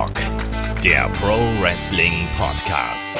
[0.00, 0.20] Headlock,
[0.82, 3.14] der Pro Wrestling Podcast.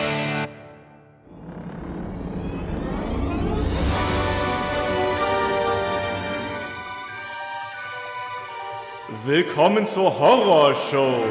[9.27, 11.23] Willkommen zur Horrorshow.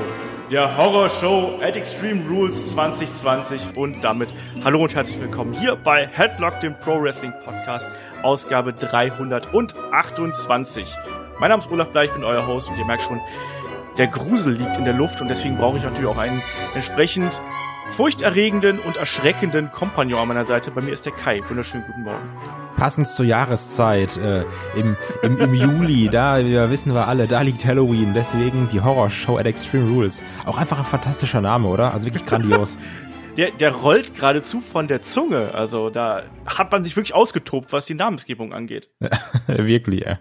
[0.52, 4.32] Der Horrorshow at Extreme Rules 2020 und damit
[4.64, 7.90] hallo und herzlich willkommen hier bei Headlock, dem Pro Wrestling Podcast,
[8.22, 10.96] Ausgabe 328.
[11.40, 13.20] Mein Name ist Olaf Bleich, ich bin euer Host und ihr merkt schon,
[14.00, 16.42] der Grusel liegt in der Luft und deswegen brauche ich natürlich auch einen
[16.74, 17.42] entsprechend
[17.92, 20.72] furchterregenden und erschreckenden Kompagnon an meiner Seite.
[20.72, 21.42] Bei mir ist der Kai.
[21.50, 22.30] Wunderschönen guten Morgen.
[22.78, 24.46] Passend zur Jahreszeit, äh,
[24.78, 29.38] im, im, im Juli, da wir wissen wir alle, da liegt Halloween, deswegen die Horrorshow
[29.38, 30.24] at Extreme Rules.
[30.46, 31.94] Auch einfach ein fantastischer Name, oder?
[31.94, 32.78] Also wirklich grandios.
[33.38, 35.54] der, der rollt geradezu von der Zunge.
[35.54, 38.90] Also da hat man sich wirklich ausgetobt, was die Namensgebung angeht.
[39.48, 40.20] wirklich, ja.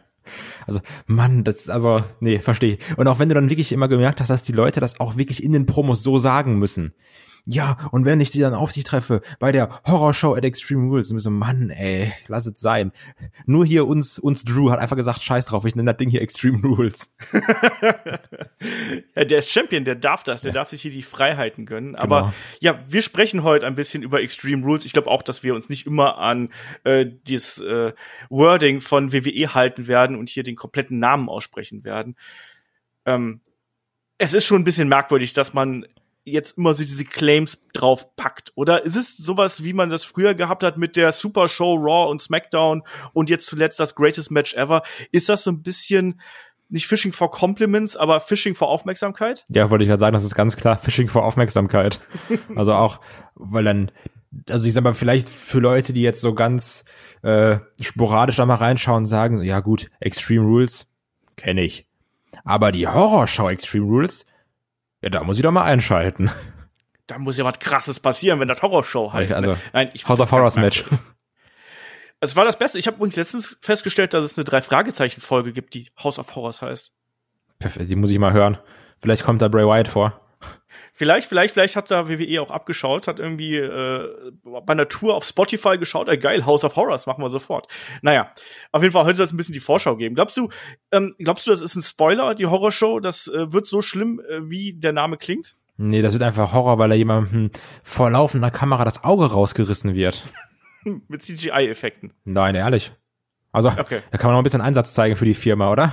[0.68, 2.78] Also, Mann, das, also, nee, verstehe.
[2.96, 5.42] Und auch wenn du dann wirklich immer gemerkt hast, dass die Leute das auch wirklich
[5.42, 6.92] in den Promos so sagen müssen.
[7.50, 11.08] Ja, und wenn ich die dann auf dich treffe bei der Horrorshow at Extreme Rules,
[11.08, 12.92] dann so, Mann, ey, lass es sein.
[13.46, 16.20] Nur hier uns, uns Drew hat einfach gesagt, scheiß drauf, ich nenne das Ding hier
[16.20, 17.16] Extreme Rules.
[19.16, 20.56] ja, der ist Champion, der darf das, der ja.
[20.56, 21.96] darf sich hier die Freiheiten gönnen.
[21.96, 22.34] Aber genau.
[22.60, 24.84] ja, wir sprechen heute ein bisschen über Extreme Rules.
[24.84, 26.50] Ich glaube auch, dass wir uns nicht immer an
[26.84, 27.94] äh, dieses äh,
[28.28, 32.14] Wording von WWE halten werden und hier den kompletten Namen aussprechen werden.
[33.06, 33.40] Ähm,
[34.18, 35.86] es ist schon ein bisschen merkwürdig, dass man
[36.30, 38.52] jetzt immer so diese Claims drauf packt?
[38.54, 42.10] Oder ist es sowas, wie man das früher gehabt hat mit der Super Show Raw
[42.10, 44.82] und SmackDown und jetzt zuletzt das Greatest Match Ever?
[45.12, 46.20] Ist das so ein bisschen
[46.68, 49.44] nicht Fishing for Compliments, aber Fishing for Aufmerksamkeit?
[49.48, 52.00] Ja, wollte ich halt sagen, das ist ganz klar Fishing for Aufmerksamkeit.
[52.54, 53.00] also auch,
[53.34, 53.90] weil dann,
[54.50, 56.84] also ich sag mal, vielleicht für Leute, die jetzt so ganz
[57.22, 60.86] äh, sporadisch da mal reinschauen, sagen so, ja gut, Extreme Rules
[61.36, 61.86] kenne ich.
[62.44, 64.26] Aber die Horrorshow Extreme Rules,
[65.02, 66.30] ja, da muss ich doch mal einschalten.
[67.06, 69.32] Da muss ja was krasses passieren, wenn das Horrorshow heißt.
[69.32, 69.58] Also, ne?
[69.72, 70.84] Nein, ich House of Horrors Match.
[72.20, 72.78] Es war das Beste.
[72.78, 76.34] Ich habe übrigens letztens festgestellt, dass es eine drei Fragezeichen Folge gibt, die House of
[76.34, 76.92] Horrors heißt.
[77.58, 78.58] Perfekt, die muss ich mal hören.
[79.00, 80.20] Vielleicht kommt da Bray Wyatt vor.
[80.98, 85.24] Vielleicht, vielleicht, vielleicht hat da WWE auch abgeschaut, hat irgendwie äh, bei einer Tour auf
[85.24, 87.68] Spotify geschaut, ey, geil, House of Horrors, machen wir sofort.
[88.02, 88.32] Naja,
[88.72, 90.16] auf jeden Fall heute soll es ein bisschen die Vorschau geben.
[90.16, 90.48] Glaubst du,
[90.90, 92.98] ähm, glaubst du, das ist ein Spoiler, die Horrorshow?
[92.98, 95.54] Das äh, wird so schlimm, äh, wie der Name klingt?
[95.76, 97.52] Nee, das wird einfach Horror, weil da jemandem
[97.84, 100.24] vor laufender Kamera das Auge rausgerissen wird.
[100.82, 102.12] Mit CGI-Effekten.
[102.24, 102.90] Nein, ehrlich.
[103.52, 104.00] Also, okay.
[104.10, 105.92] da kann man noch ein bisschen Einsatz zeigen für die Firma, oder?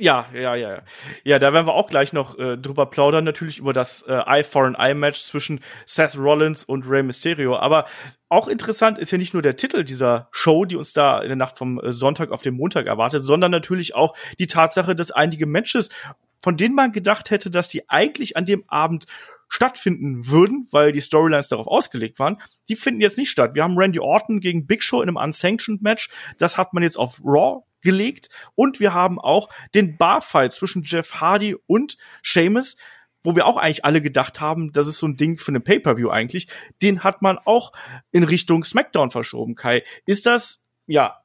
[0.00, 0.82] Ja, ja, ja.
[1.24, 4.44] Ja, da werden wir auch gleich noch äh, drüber plaudern, natürlich über das äh, Eye
[4.44, 7.56] for an Eye Match zwischen Seth Rollins und Rey Mysterio.
[7.56, 7.84] Aber
[8.28, 11.36] auch interessant ist ja nicht nur der Titel dieser Show, die uns da in der
[11.36, 15.46] Nacht vom äh, Sonntag auf den Montag erwartet, sondern natürlich auch die Tatsache, dass einige
[15.46, 15.88] Matches,
[16.42, 19.06] von denen man gedacht hätte, dass die eigentlich an dem Abend
[19.48, 23.56] stattfinden würden, weil die Storylines darauf ausgelegt waren, die finden jetzt nicht statt.
[23.56, 26.08] Wir haben Randy Orton gegen Big Show in einem Unsanctioned Match.
[26.36, 28.28] Das hat man jetzt auf Raw gelegt.
[28.54, 32.76] Und wir haben auch den Barfight zwischen Jeff Hardy und Sheamus,
[33.22, 36.08] wo wir auch eigentlich alle gedacht haben, das ist so ein Ding für eine Pay-Per-View
[36.10, 36.48] eigentlich.
[36.82, 37.72] Den hat man auch
[38.10, 39.82] in Richtung SmackDown verschoben, Kai.
[40.06, 41.18] Ist das, ja,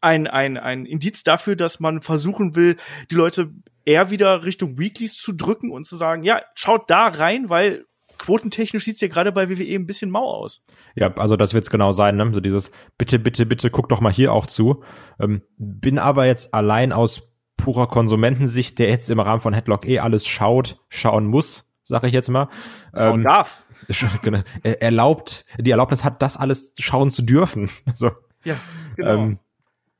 [0.00, 2.76] ein, ein, ein Indiz dafür, dass man versuchen will,
[3.10, 3.52] die Leute
[3.84, 7.84] eher wieder Richtung Weeklies zu drücken und zu sagen, ja, schaut da rein, weil
[8.18, 10.64] quotentechnisch sieht's ja gerade bei WWE ein bisschen mau aus.
[10.94, 12.30] Ja, also das wird's genau sein, ne?
[12.32, 14.82] So dieses bitte, bitte, bitte, guck doch mal hier auch zu.
[15.20, 19.98] Ähm, bin aber jetzt allein aus purer Konsumentensicht, der jetzt im Rahmen von Headlock eh
[19.98, 22.48] alles schaut, schauen muss, sag ich jetzt mal.
[22.94, 23.64] Schauen ähm, darf.
[24.22, 27.70] Genau, erlaubt, die Erlaubnis hat, das alles schauen zu dürfen.
[27.94, 28.10] So.
[28.44, 28.56] Ja,
[28.96, 29.14] genau.
[29.14, 29.38] Ähm,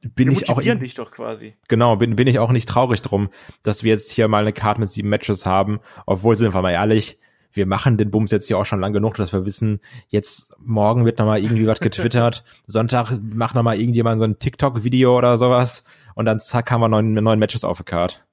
[0.00, 1.56] bin ich auch dich doch quasi.
[1.68, 3.30] Genau, bin, bin ich auch nicht traurig drum,
[3.62, 6.70] dass wir jetzt hier mal eine Karte mit sieben Matches haben, obwohl sind wir mal
[6.70, 7.18] ehrlich,
[7.52, 11.04] wir machen den Bums jetzt hier auch schon lang genug, dass wir wissen, jetzt morgen
[11.04, 15.84] wird nochmal irgendwie was getwittert, Sonntag macht nochmal irgendjemand so ein TikTok-Video oder sowas
[16.14, 18.24] und dann zack haben wir neun, neun Matches auf der Card.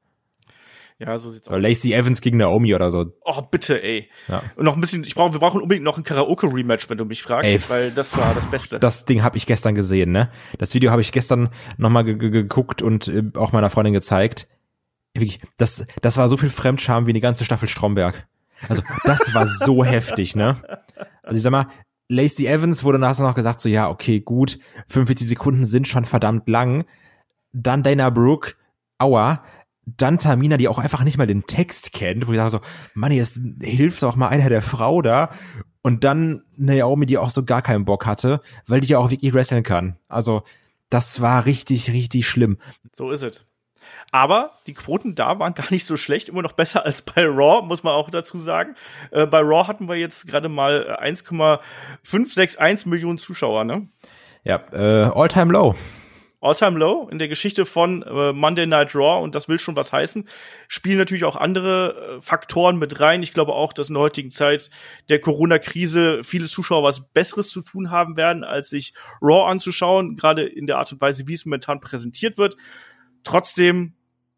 [0.98, 1.62] Ja, so sieht's aus.
[1.62, 3.12] Lacey Evans gegen Naomi oder so.
[3.26, 4.10] Oh, bitte, ey.
[4.30, 4.44] Ja.
[4.56, 7.22] Und noch ein bisschen, ich brauche, wir brauchen unbedingt noch ein Karaoke-Rematch, wenn du mich
[7.22, 8.80] fragst, ey, weil das war das Beste.
[8.80, 10.32] Das Ding habe ich gestern gesehen, ne?
[10.58, 14.48] Das Video habe ich gestern nochmal geguckt und äh, auch meiner Freundin gezeigt.
[15.14, 18.26] Wirklich, das, das war so viel Fremdscham wie die ganze Staffel Stromberg.
[18.68, 20.58] Also, das war so heftig, ne?
[21.24, 21.68] Also ich sag mal,
[22.10, 26.48] Lacey Evans wurde nachher noch gesagt, so ja, okay, gut, 45 Sekunden sind schon verdammt
[26.48, 26.86] lang.
[27.52, 28.54] Dann Dana Brooke,
[29.00, 29.44] aua,
[29.86, 32.62] dann Tamina, die auch einfach nicht mal den Text kennt, wo ich sage so,
[32.94, 35.30] Mann, jetzt hilft auch mal einer der Frau da.
[35.82, 39.34] Und dann Naomi, die auch so gar keinen Bock hatte, weil die ja auch wirklich
[39.34, 39.98] wresteln kann.
[40.08, 40.44] Also,
[40.90, 42.58] das war richtig, richtig schlimm.
[42.92, 43.46] So ist es.
[44.16, 47.68] Aber die Quoten da waren gar nicht so schlecht, immer noch besser als bei Raw,
[47.68, 48.76] muss man auch dazu sagen.
[49.12, 53.90] Äh, bei Raw hatten wir jetzt gerade mal 1,561 Millionen Zuschauer, ne?
[54.46, 55.76] Ja, äh, All-Time Low.
[56.40, 59.92] All-Time Low in der Geschichte von äh, Monday Night Raw und das will schon was
[59.92, 60.30] heißen.
[60.70, 63.22] Spielen natürlich auch andere äh, Faktoren mit rein.
[63.22, 64.70] Ich glaube auch, dass in der heutigen Zeit
[65.10, 70.44] der Corona-Krise viele Zuschauer was Besseres zu tun haben werden, als sich Raw anzuschauen, gerade
[70.44, 72.56] in der Art und Weise, wie es momentan präsentiert wird.
[73.26, 73.95] Trotzdem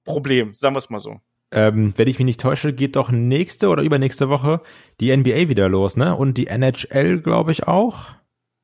[0.08, 1.20] Problem, sagen wir es mal so.
[1.50, 4.62] Ähm, wenn ich mich nicht täusche, geht doch nächste oder übernächste Woche
[5.00, 6.16] die NBA wieder los, ne?
[6.16, 8.08] Und die NHL, glaube ich, auch.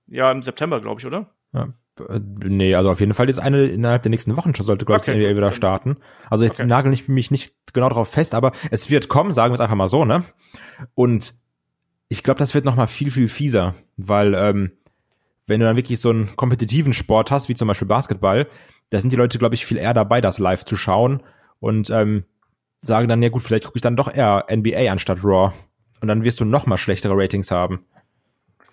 [0.07, 1.29] Ja, im September, glaube ich, oder?
[1.53, 1.69] Ja.
[1.99, 5.01] Äh, nee, also auf jeden Fall jetzt eine innerhalb der nächsten Wochen schon sollte, glaube
[5.01, 5.97] ich, okay, die NBA wieder starten.
[6.29, 6.67] Also jetzt okay.
[6.67, 9.75] nagel ich mich nicht genau darauf fest, aber es wird kommen, sagen wir es einfach
[9.75, 10.23] mal so, ne?
[10.93, 11.35] Und
[12.09, 14.71] ich glaube, das wird noch mal viel, viel fieser, weil ähm,
[15.47, 18.47] wenn du dann wirklich so einen kompetitiven Sport hast, wie zum Beispiel Basketball,
[18.89, 21.23] da sind die Leute, glaube ich, viel eher dabei, das live zu schauen
[21.63, 22.25] und ähm,
[22.81, 25.53] sagen dann, ja gut, vielleicht gucke ich dann doch eher NBA anstatt Raw.
[26.01, 27.85] Und dann wirst du noch mal schlechtere Ratings haben.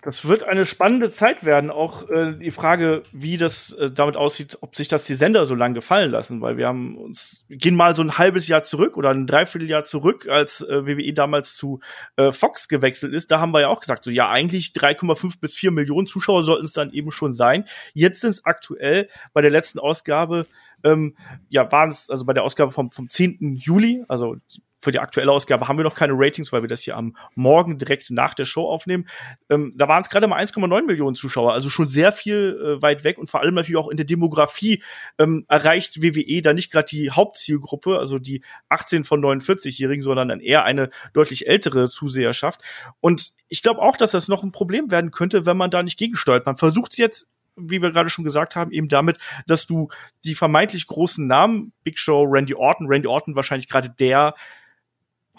[0.03, 1.69] Das wird eine spannende Zeit werden.
[1.69, 5.53] Auch äh, die Frage, wie das äh, damit aussieht, ob sich das die Sender so
[5.53, 9.11] lange gefallen lassen, weil wir haben uns gehen mal so ein halbes Jahr zurück oder
[9.11, 11.81] ein Dreivierteljahr zurück, als äh, WWE damals zu
[12.15, 13.29] äh, Fox gewechselt ist.
[13.29, 16.65] Da haben wir ja auch gesagt, so ja eigentlich 3,5 bis 4 Millionen Zuschauer sollten
[16.65, 17.65] es dann eben schon sein.
[17.93, 20.47] Jetzt sind es aktuell bei der letzten Ausgabe
[20.83, 21.15] ähm,
[21.49, 23.59] ja, waren es, also bei der Ausgabe vom, vom 10.
[23.61, 24.37] Juli, also
[24.81, 27.77] für die aktuelle Ausgabe haben wir noch keine Ratings, weil wir das hier am Morgen
[27.77, 29.07] direkt nach der Show aufnehmen.
[29.49, 33.03] Ähm, da waren es gerade mal 1,9 Millionen Zuschauer, also schon sehr viel äh, weit
[33.03, 34.83] weg und vor allem natürlich auch in der Demografie
[35.19, 40.39] ähm, erreicht WWE da nicht gerade die Hauptzielgruppe, also die 18 von 49-Jährigen, sondern dann
[40.39, 42.61] eher eine deutlich ältere Zuseherschaft.
[42.99, 45.99] Und ich glaube auch, dass das noch ein Problem werden könnte, wenn man da nicht
[45.99, 46.45] gegensteuert.
[46.45, 49.89] Man versucht es jetzt wie wir gerade schon gesagt haben, eben damit, dass du
[50.23, 54.35] die vermeintlich großen Namen, Big Show, Randy Orton, Randy Orton wahrscheinlich gerade der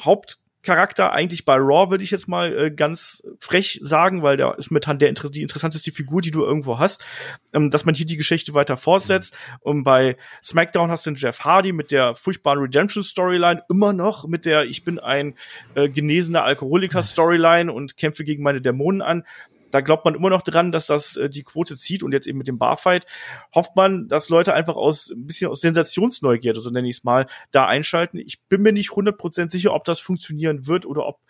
[0.05, 4.71] Hauptcharakter eigentlich bei Raw, würde ich jetzt mal äh, ganz frech sagen, weil der ist
[4.71, 7.05] momentan der, die interessanteste Figur, die du irgendwo hast,
[7.53, 9.35] ähm, dass man hier die Geschichte weiter fortsetzt.
[9.61, 14.47] Und bei SmackDown hast du den Jeff Hardy mit der furchtbaren Redemption-Storyline, immer noch mit
[14.47, 15.35] der Ich bin ein
[15.75, 19.25] äh, genesener Alkoholiker-Storyline und kämpfe gegen meine Dämonen an
[19.73, 22.39] da glaubt man immer noch dran, dass das äh, die Quote zieht und jetzt eben
[22.39, 23.07] mit dem Barfight
[23.55, 27.27] hofft man, dass Leute einfach aus ein bisschen aus Sensationsneugierde, so nenne ich es mal,
[27.51, 28.19] da einschalten.
[28.19, 31.21] Ich bin mir nicht 100% sicher, ob das funktionieren wird oder ob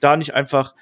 [0.00, 0.74] da nicht einfach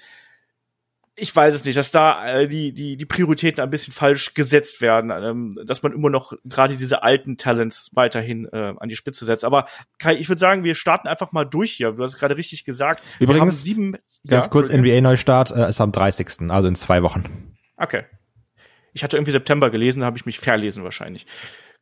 [1.18, 4.82] ich weiß es nicht, dass da äh, die, die, die Prioritäten ein bisschen falsch gesetzt
[4.82, 9.24] werden, ähm, dass man immer noch gerade diese alten Talents weiterhin äh, an die Spitze
[9.24, 9.44] setzt.
[9.44, 9.66] Aber
[9.98, 11.92] Kai, ich würde sagen, wir starten einfach mal durch hier.
[11.92, 13.02] Du hast gerade richtig gesagt.
[13.18, 13.96] Übrigens, sieben,
[14.26, 17.54] ganz ja, kurz, NBA-Neustart äh, ist am 30., also in zwei Wochen.
[17.78, 18.04] Okay.
[18.92, 21.26] Ich hatte irgendwie September gelesen, habe ich mich verlesen wahrscheinlich.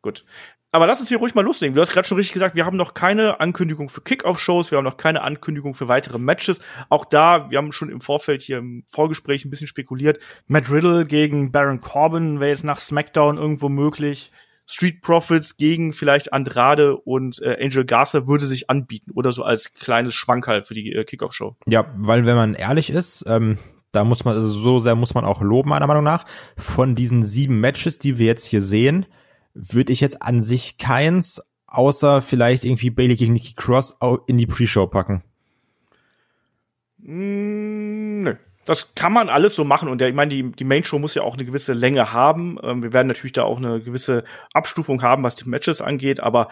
[0.00, 0.24] Gut.
[0.74, 1.76] Aber lass uns hier ruhig mal loslegen.
[1.76, 4.84] Du hast gerade schon richtig gesagt, wir haben noch keine Ankündigung für Kickoff-Shows, wir haben
[4.84, 6.60] noch keine Ankündigung für weitere Matches.
[6.88, 10.18] Auch da, wir haben schon im Vorfeld hier im Vorgespräch ein bisschen spekuliert.
[10.48, 14.32] Matt Riddle gegen Baron Corbin wäre jetzt nach SmackDown irgendwo möglich.
[14.66, 19.74] Street Profits gegen vielleicht Andrade und äh, Angel Garza würde sich anbieten oder so als
[19.74, 21.54] kleines Schwankerl für die äh, Kickoff-Show.
[21.68, 23.58] Ja, weil wenn man ehrlich ist, ähm,
[23.92, 26.24] da muss man, also so sehr muss man auch loben, meiner Meinung nach,
[26.56, 29.06] von diesen sieben Matches, die wir jetzt hier sehen,
[29.54, 34.46] würde ich jetzt an sich keins, außer vielleicht irgendwie Bailey gegen Nikki Cross in die
[34.46, 35.22] Pre-Show packen.
[36.98, 38.34] Mm, nö.
[38.64, 41.14] Das kann man alles so machen und der, ich meine, die, die Main Show muss
[41.14, 42.58] ja auch eine gewisse Länge haben.
[42.62, 46.48] Ähm, wir werden natürlich da auch eine gewisse Abstufung haben, was die Matches angeht, aber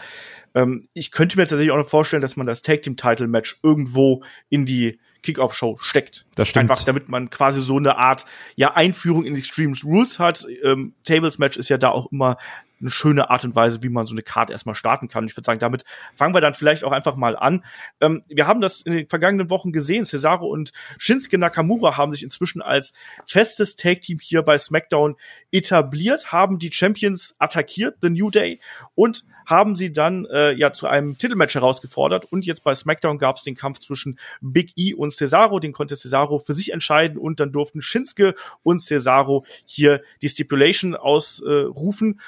[0.54, 3.58] ähm, ich könnte mir tatsächlich auch noch vorstellen, dass man das Tag Team Title Match
[3.62, 6.26] irgendwo in die Kickoff-Show steckt.
[6.34, 6.70] Das stimmt.
[6.70, 8.26] Einfach, damit man quasi so eine Art
[8.56, 10.46] ja Einführung in Extreme Rules hat.
[10.64, 12.36] Ähm, Tables Match ist ja da auch immer
[12.82, 15.24] eine schöne Art und Weise, wie man so eine Karte erstmal starten kann.
[15.26, 17.64] Ich würde sagen, damit fangen wir dann vielleicht auch einfach mal an.
[18.00, 20.04] Ähm, wir haben das in den vergangenen Wochen gesehen.
[20.04, 22.92] Cesaro und Shinsuke Nakamura haben sich inzwischen als
[23.24, 25.16] festes Tag-Team hier bei SmackDown
[25.50, 28.60] etabliert, haben die Champions attackiert, The New Day,
[28.94, 33.36] und haben sie dann äh, ja zu einem Titelmatch herausgefordert und jetzt bei SmackDown gab
[33.36, 37.40] es den Kampf zwischen Big E und Cesaro, den konnte Cesaro für sich entscheiden und
[37.40, 42.18] dann durften Shinsuke und Cesaro hier die Stipulation ausrufen.
[42.18, 42.22] Äh,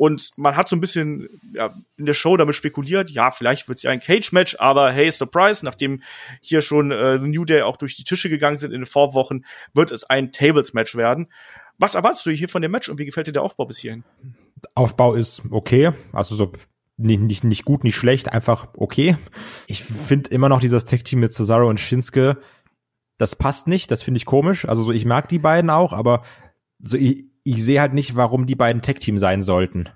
[0.00, 3.76] und man hat so ein bisschen ja, in der Show damit spekuliert, ja, vielleicht wird
[3.76, 6.02] es ja ein Cage-Match, aber hey, Surprise, nachdem
[6.40, 9.44] hier schon äh, The New Day auch durch die Tische gegangen sind in den Vorwochen,
[9.74, 11.28] wird es ein Tables-Match werden.
[11.76, 14.04] Was erwartest du hier von dem Match und wie gefällt dir der Aufbau bis hierhin?
[14.74, 16.52] Aufbau ist okay, also so
[16.96, 19.16] nicht, nicht, nicht gut, nicht schlecht, einfach okay.
[19.66, 22.38] Ich finde immer noch dieses Tag-Team mit Cesaro und Shinsuke,
[23.16, 24.68] das passt nicht, das finde ich komisch.
[24.68, 26.22] Also so, ich mag die beiden auch, aber
[26.78, 29.88] so ich, ich sehe halt nicht, warum die beiden Tag-Team sein sollten.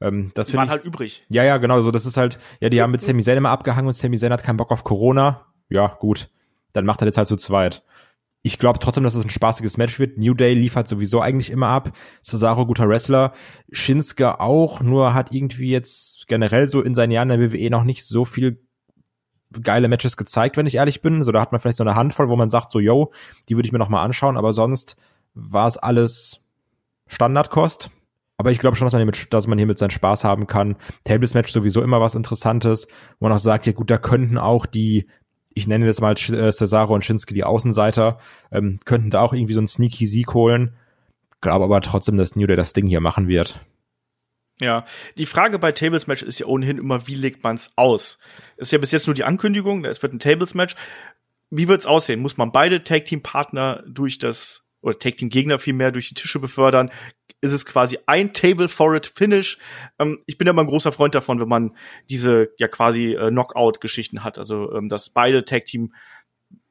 [0.00, 1.24] Ähm, das Die waren ich, halt übrig.
[1.30, 1.82] Ja, ja, genau.
[1.82, 4.32] So, das ist halt, ja, die haben mit Sami Zayn immer abgehangen und Sami Zayn
[4.32, 5.46] hat keinen Bock auf Corona.
[5.68, 6.30] Ja, gut.
[6.72, 7.82] Dann macht er jetzt halt zu zweit.
[8.42, 10.16] Ich glaube trotzdem, dass es ein spaßiges Match wird.
[10.16, 11.92] New Day liefert sowieso eigentlich immer ab.
[12.24, 13.34] Cesaro guter Wrestler.
[13.70, 17.84] Shinsuke auch, nur hat irgendwie jetzt generell so in seinen Jahren in der WWE noch
[17.84, 18.62] nicht so viel
[19.62, 21.22] geile Matches gezeigt, wenn ich ehrlich bin.
[21.22, 23.12] So, da hat man vielleicht so eine Handvoll, wo man sagt, so, yo,
[23.48, 24.96] die würde ich mir noch mal anschauen, aber sonst
[25.34, 26.40] war es alles
[27.08, 27.90] Standardkost.
[28.38, 30.46] Aber ich glaube schon, dass man, hier mit, dass man hier mit seinen Spaß haben
[30.46, 30.76] kann.
[31.04, 34.64] Tables Match sowieso immer was Interessantes, wo man auch sagt, ja gut, da könnten auch
[34.64, 35.08] die,
[35.54, 38.18] ich nenne das mal äh, Cesaro und Shinsuke die Außenseiter,
[38.52, 40.74] ähm, könnten da auch irgendwie so einen sneaky Sieg holen.
[41.40, 43.60] Glaube aber trotzdem, dass New Day das Ding hier machen wird.
[44.60, 44.84] Ja,
[45.16, 48.18] die Frage bei Tables Match ist ja ohnehin immer, wie legt man's aus?
[48.58, 50.76] Ist ja bis jetzt nur die Ankündigung, es wird ein Tables Match.
[51.48, 52.20] Wie wird's aussehen?
[52.20, 56.14] Muss man beide Tag Team Partner durch das oder Tag Team Gegner vielmehr durch die
[56.14, 56.90] Tische befördern?
[57.40, 59.58] Ist es quasi ein Table for it Finish?
[59.98, 61.76] Ähm, ich bin ja immer ein großer Freund davon, wenn man
[62.08, 65.94] diese ja quasi äh, Knockout Geschichten hat, also ähm, dass beide Tag Team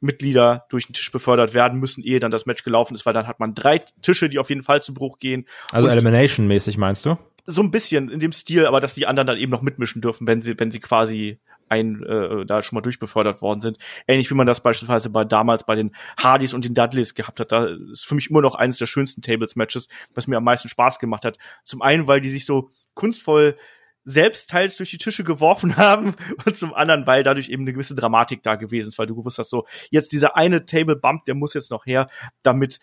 [0.02, 3.28] Mitglieder durch den Tisch befördert werden müssen, ehe dann das Match gelaufen ist, weil dann
[3.28, 5.46] hat man drei Tische, die auf jeden Fall zu Bruch gehen.
[5.72, 7.18] Also Elimination-mäßig meinst du?
[7.50, 10.28] so ein bisschen in dem Stil, aber dass die anderen dann eben noch mitmischen dürfen,
[10.28, 13.78] wenn sie, wenn sie quasi ein äh, da schon mal durchbefördert worden sind.
[14.08, 17.52] Ähnlich wie man das beispielsweise bei damals bei den Hardys und den Dudleys gehabt hat.
[17.52, 21.00] Da ist für mich immer noch eines der schönsten Tables-Matches, was mir am meisten Spaß
[21.00, 21.38] gemacht hat.
[21.64, 23.56] Zum einen, weil die sich so kunstvoll
[24.04, 27.96] selbst teils durch die Tische geworfen haben und zum anderen, weil dadurch eben eine gewisse
[27.96, 31.36] Dramatik da gewesen ist, weil du gewusst hast, so jetzt dieser eine Table Bump, der
[31.36, 32.08] muss jetzt noch her,
[32.42, 32.80] damit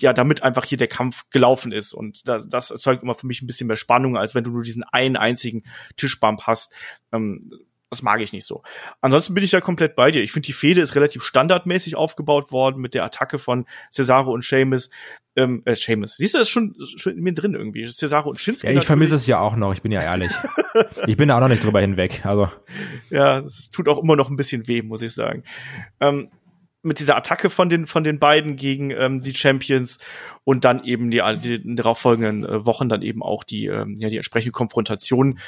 [0.00, 1.92] ja, damit einfach hier der Kampf gelaufen ist.
[1.92, 4.62] Und das, das erzeugt immer für mich ein bisschen mehr Spannung, als wenn du nur
[4.62, 5.64] diesen einen einzigen
[5.96, 6.72] Tischbump hast.
[7.12, 7.52] Ähm,
[7.90, 8.62] das mag ich nicht so.
[9.00, 10.22] Ansonsten bin ich da komplett bei dir.
[10.22, 14.44] Ich finde, die Fehde ist relativ standardmäßig aufgebaut worden mit der Attacke von Cesaro und
[14.44, 14.90] Seamus.
[15.36, 16.16] Ähm, äh, Seamus.
[16.16, 17.84] Siehst du, das ist schon, schon in mir drin irgendwie.
[17.86, 18.72] Cesaro und Shinsuke.
[18.72, 20.30] Ja, ich vermisse es ja auch noch, ich bin ja ehrlich.
[21.06, 22.24] ich bin da auch noch nicht drüber hinweg.
[22.24, 22.48] Also.
[23.10, 25.42] Ja, es tut auch immer noch ein bisschen weh, muss ich sagen.
[26.00, 26.30] Ähm,
[26.82, 29.98] mit dieser Attacke von den von den beiden gegen ähm, die Champions
[30.44, 34.08] und dann eben die, die darauf folgenden äh, Wochen dann eben auch die ähm, ja
[34.08, 35.38] die entsprechende Konfrontation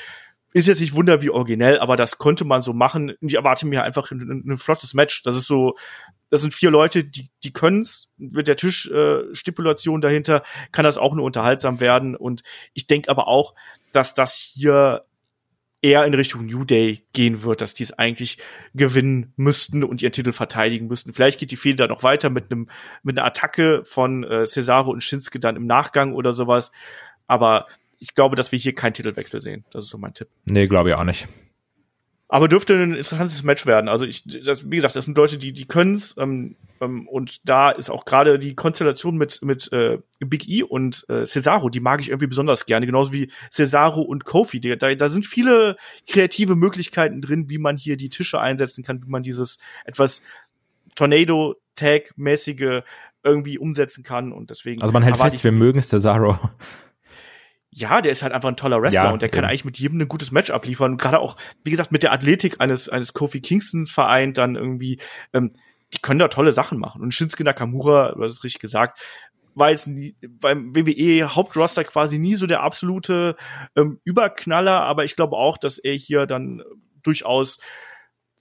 [0.52, 3.14] ist jetzt nicht wunder wie originell, aber das konnte man so machen.
[3.20, 5.22] Ich erwarte mir einfach ein, ein, flottes Match.
[5.22, 5.76] Das ist so,
[6.30, 11.14] das sind vier Leute, die die können's mit der Tischstipulation äh, dahinter kann das auch
[11.14, 12.42] nur unterhaltsam werden und
[12.74, 13.54] ich denke aber auch,
[13.92, 15.02] dass das hier
[15.82, 18.38] eher in Richtung New Day gehen wird, dass die es eigentlich
[18.72, 21.12] gewinnen müssten und ihren Titel verteidigen müssten.
[21.12, 22.68] Vielleicht geht die Fehde dann noch weiter mit einem
[23.02, 26.70] mit einer Attacke von äh, Cesaro und Shinsuke dann im Nachgang oder sowas.
[27.26, 27.66] Aber
[28.02, 29.64] ich glaube, dass wir hier keinen Titelwechsel sehen.
[29.70, 30.26] Das ist so mein Tipp.
[30.44, 31.28] Nee, glaube ich auch nicht.
[32.26, 33.88] Aber dürfte ein interessantes Match werden.
[33.88, 36.16] Also ich, das, wie gesagt, das sind Leute, die die können's.
[36.18, 41.04] Ähm, ähm, und da ist auch gerade die Konstellation mit mit äh, Big E und
[41.08, 44.58] äh, Cesaro, die mag ich irgendwie besonders gerne, genauso wie Cesaro und Kofi.
[44.60, 45.76] Da, da sind viele
[46.08, 50.22] kreative Möglichkeiten drin, wie man hier die Tische einsetzen kann, wie man dieses etwas
[50.96, 52.82] Tornado Tag mäßige
[53.22, 54.82] irgendwie umsetzen kann und deswegen.
[54.82, 56.38] Also man hält fest, wir mögen Cesaro
[57.74, 59.36] ja, der ist halt einfach ein toller Wrestler ja, und der eben.
[59.36, 60.98] kann eigentlich mit jedem ein gutes Match abliefern.
[60.98, 64.98] Gerade auch, wie gesagt, mit der Athletik eines, eines Kofi Kingston vereint dann irgendwie,
[65.32, 65.52] ähm,
[65.94, 67.00] die können da tolle Sachen machen.
[67.00, 69.00] Und Shinsuke Nakamura, du hast es richtig gesagt,
[69.54, 73.36] war jetzt nie, beim WWE Hauptroster quasi nie so der absolute
[73.74, 76.62] ähm, Überknaller, aber ich glaube auch, dass er hier dann
[77.02, 77.58] durchaus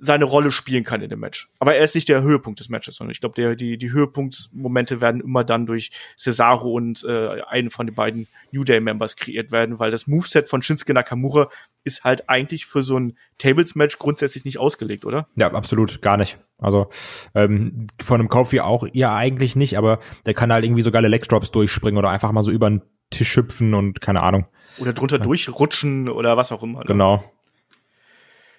[0.03, 1.47] seine Rolle spielen kann in dem Match.
[1.59, 5.21] Aber er ist nicht der Höhepunkt des Matches, sondern ich glaube, die, die Höhepunktsmomente werden
[5.21, 9.77] immer dann durch Cesaro und äh, einen von den beiden New Day Members kreiert werden,
[9.77, 11.49] weil das Moveset von Shinsuke Nakamura
[11.83, 15.27] ist halt eigentlich für so ein Tables-Match grundsätzlich nicht ausgelegt, oder?
[15.35, 16.39] Ja, absolut, gar nicht.
[16.57, 16.89] Also
[17.35, 21.09] ähm, von einem Kofi auch ja eigentlich nicht, aber der kann halt irgendwie so geile
[21.09, 22.81] Leg-Drops durchspringen oder einfach mal so über den
[23.11, 24.47] Tisch hüpfen und keine Ahnung.
[24.79, 25.23] Oder drunter ja.
[25.23, 26.79] durchrutschen oder was auch immer.
[26.79, 26.85] Ne?
[26.85, 27.23] Genau.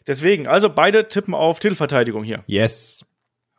[0.06, 2.44] Deswegen, also beide tippen auf Titelverteidigung hier.
[2.47, 3.04] Yes.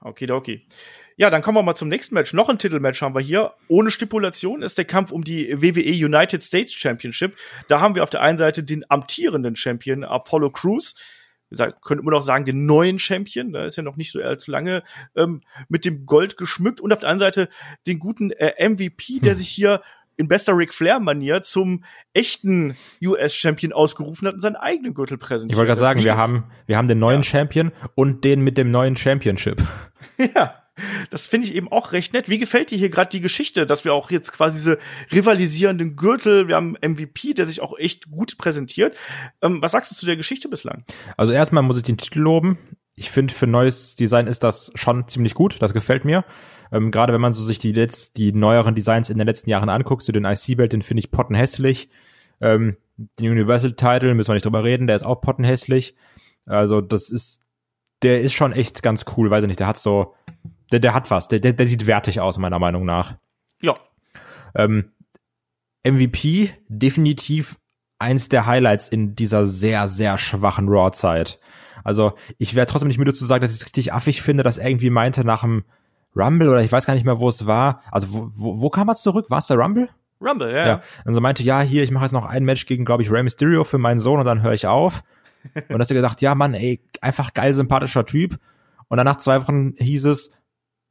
[0.02, 0.68] Okidoki.
[1.16, 2.34] Ja, dann kommen wir mal zum nächsten Match.
[2.34, 3.54] Noch ein Titelmatch haben wir hier.
[3.68, 7.38] Ohne Stipulation ist der Kampf um die WWE United States Championship.
[7.68, 10.96] Da haben wir auf der einen Seite den amtierenden Champion Apollo Crews.
[11.52, 13.54] Wir können immer noch sagen, den neuen Champion.
[13.54, 14.82] Da ist ja noch nicht so allzu lange
[15.16, 16.82] ähm, mit dem Gold geschmückt.
[16.82, 17.50] Und auf der anderen Seite
[17.86, 19.38] den guten äh, MVP, der hm.
[19.38, 19.82] sich hier
[20.18, 25.54] in bester Ric Flair-Manier zum echten US-Champion ausgerufen hat und seinen eigenen Gürtel präsentiert.
[25.54, 27.24] Ich wollte gerade sagen, wir haben, wir haben den neuen ja.
[27.24, 29.62] Champion und den mit dem neuen Championship.
[30.36, 30.64] Ja.
[31.10, 32.30] Das finde ich eben auch recht nett.
[32.30, 34.80] Wie gefällt dir hier gerade die Geschichte, dass wir auch jetzt quasi diese
[35.12, 38.96] rivalisierenden Gürtel, wir haben MVP, der sich auch echt gut präsentiert.
[39.42, 40.84] Ähm, was sagst du zu der Geschichte bislang?
[41.16, 42.58] Also erstmal muss ich den Titel loben.
[42.96, 45.62] Ich finde, für neues Design ist das schon ziemlich gut.
[45.62, 46.24] Das gefällt mir.
[46.72, 49.70] Ähm, Gerade wenn man so sich die letzt, die neueren Designs in den letzten Jahren
[49.70, 51.90] anguckt, so den IC-Belt, den finde ich pottenhässlich.
[52.42, 55.96] Ähm, den Universal Title müssen wir nicht drüber reden, der ist auch pottenhässlich.
[56.46, 57.42] Also das ist,
[58.04, 60.14] der ist schon echt ganz cool, weiß ich nicht, der hat so,
[60.72, 63.16] der, der hat was, der, der, der sieht wertig aus, meiner Meinung nach.
[63.62, 63.78] Ja.
[64.56, 64.92] Ähm,
[65.84, 67.58] MVP definitiv
[68.00, 71.40] eins der Highlights in dieser sehr, sehr schwachen Raw-Zeit.
[71.84, 74.58] Also ich wäre trotzdem nicht müde zu sagen, dass ich es richtig affig finde, dass
[74.58, 75.64] er irgendwie meinte nach dem
[76.16, 77.82] Rumble oder ich weiß gar nicht mehr, wo es war.
[77.92, 79.30] Also wo, wo, wo kam er zurück?
[79.30, 79.90] War es der Rumble?
[80.22, 80.66] Rumble, ja.
[80.66, 80.82] Ja.
[81.06, 83.24] Und so meinte, ja, hier, ich mache jetzt noch ein Match gegen, glaube ich, Rey
[83.24, 85.04] Mysterio für meinen Sohn und dann höre ich auf.
[85.68, 88.40] Und hast du gedacht, ja, Mann, ey, einfach geil, sympathischer Typ.
[88.88, 90.32] Und dann nach zwei Wochen hieß es,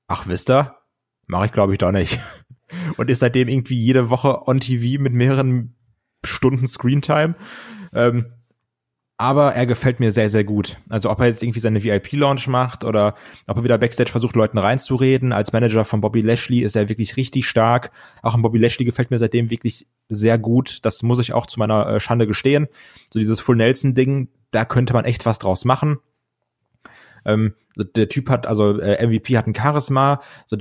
[0.08, 0.76] ach, wisst ihr,
[1.26, 2.18] mache ich, glaube ich, doch nicht.
[2.96, 5.74] Und ist seitdem irgendwie jede Woche on TV mit mehreren
[6.24, 7.34] Stunden Screentime.
[7.94, 8.32] Ähm,
[9.22, 10.78] aber er gefällt mir sehr, sehr gut.
[10.88, 13.14] Also ob er jetzt irgendwie seine VIP-Launch macht oder
[13.46, 15.32] ob er wieder Backstage versucht, Leuten reinzureden.
[15.32, 17.92] Als Manager von Bobby Lashley ist er wirklich richtig stark.
[18.22, 20.80] Auch ein Bobby Lashley gefällt mir seitdem wirklich sehr gut.
[20.82, 22.66] Das muss ich auch zu meiner äh, Schande gestehen.
[23.12, 25.98] So dieses Full Nelson-Ding, da könnte man echt was draus machen.
[27.24, 30.20] Ähm, der Typ hat, also äh, MVP hat ein Charisma.
[30.46, 30.56] So,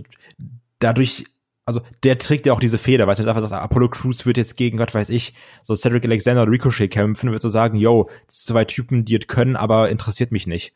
[0.78, 1.26] dadurch
[1.72, 4.78] also der trägt ja auch diese Feder, weißt du, sagst, Apollo Crews wird jetzt gegen,
[4.78, 9.06] Gott weiß ich, so Cedric Alexander und Ricochet kämpfen, wird so sagen, yo, zwei Typen,
[9.06, 10.74] die es können, aber interessiert mich nicht.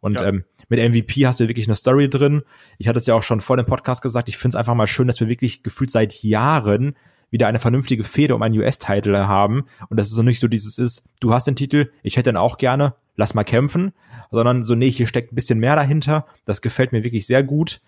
[0.00, 0.28] Und ja.
[0.28, 2.42] ähm, mit MVP hast du wirklich eine Story drin.
[2.78, 4.86] Ich hatte es ja auch schon vor dem Podcast gesagt, ich finde es einfach mal
[4.86, 6.96] schön, dass wir wirklich gefühlt seit Jahren
[7.30, 10.78] wieder eine vernünftige Feder um einen US-Titel haben und dass es so nicht so dieses
[10.78, 13.92] ist, du hast den Titel, ich hätte ihn auch gerne, lass mal kämpfen,
[14.30, 16.26] sondern so, nee, hier steckt ein bisschen mehr dahinter.
[16.44, 17.80] Das gefällt mir wirklich sehr gut.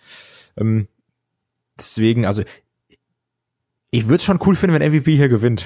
[0.57, 0.89] Ähm,
[1.79, 2.43] Deswegen, also
[3.91, 5.65] ich würde es schon cool finden, wenn MVP hier gewinnt.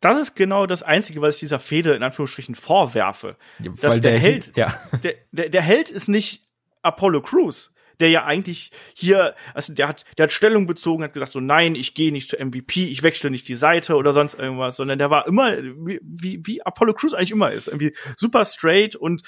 [0.00, 3.36] Das ist genau das Einzige, was ich dieser Fehde in Anführungsstrichen vorwerfe.
[3.60, 4.74] Ja, dass der, der Held, ja.
[5.02, 6.48] der, der, der Held ist nicht
[6.82, 11.32] Apollo Crews, der ja eigentlich hier, also der hat, der hat Stellung bezogen, hat gesagt
[11.32, 14.76] so, nein, ich gehe nicht zu MVP, ich wechsle nicht die Seite oder sonst irgendwas,
[14.76, 18.96] sondern der war immer, wie, wie, wie Apollo Crews eigentlich immer ist, irgendwie super straight
[18.96, 19.22] und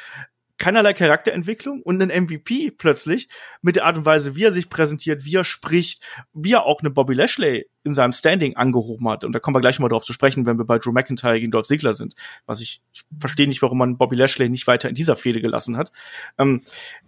[0.58, 3.28] keinerlei Charakterentwicklung und ein MVP plötzlich
[3.62, 6.80] mit der Art und Weise, wie er sich präsentiert, wie er spricht, wie er auch
[6.80, 9.24] eine Bobby Lashley in seinem Standing angehoben hat.
[9.24, 11.50] Und da kommen wir gleich mal drauf zu sprechen, wenn wir bei Drew McIntyre gegen
[11.50, 12.14] Dolph Ziggler sind.
[12.46, 15.76] Was ich, ich verstehe nicht, warum man Bobby Lashley nicht weiter in dieser Fehde gelassen
[15.76, 15.90] hat.
[16.38, 16.62] Ähm,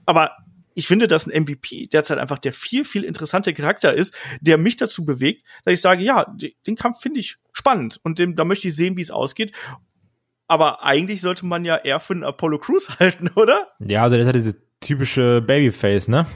[0.05, 0.37] aber
[0.75, 4.77] ich finde, dass ein MVP derzeit einfach der viel, viel interessante Charakter ist, der mich
[4.77, 6.27] dazu bewegt, dass ich sage, ja,
[6.67, 9.53] den Kampf finde ich spannend und dem, da möchte ich sehen, wie es ausgeht.
[10.49, 13.69] Aber eigentlich sollte man ja eher für einen Apollo Crews halten, oder?
[13.81, 16.27] Ja, also das ist ja diese typische Babyface, ne?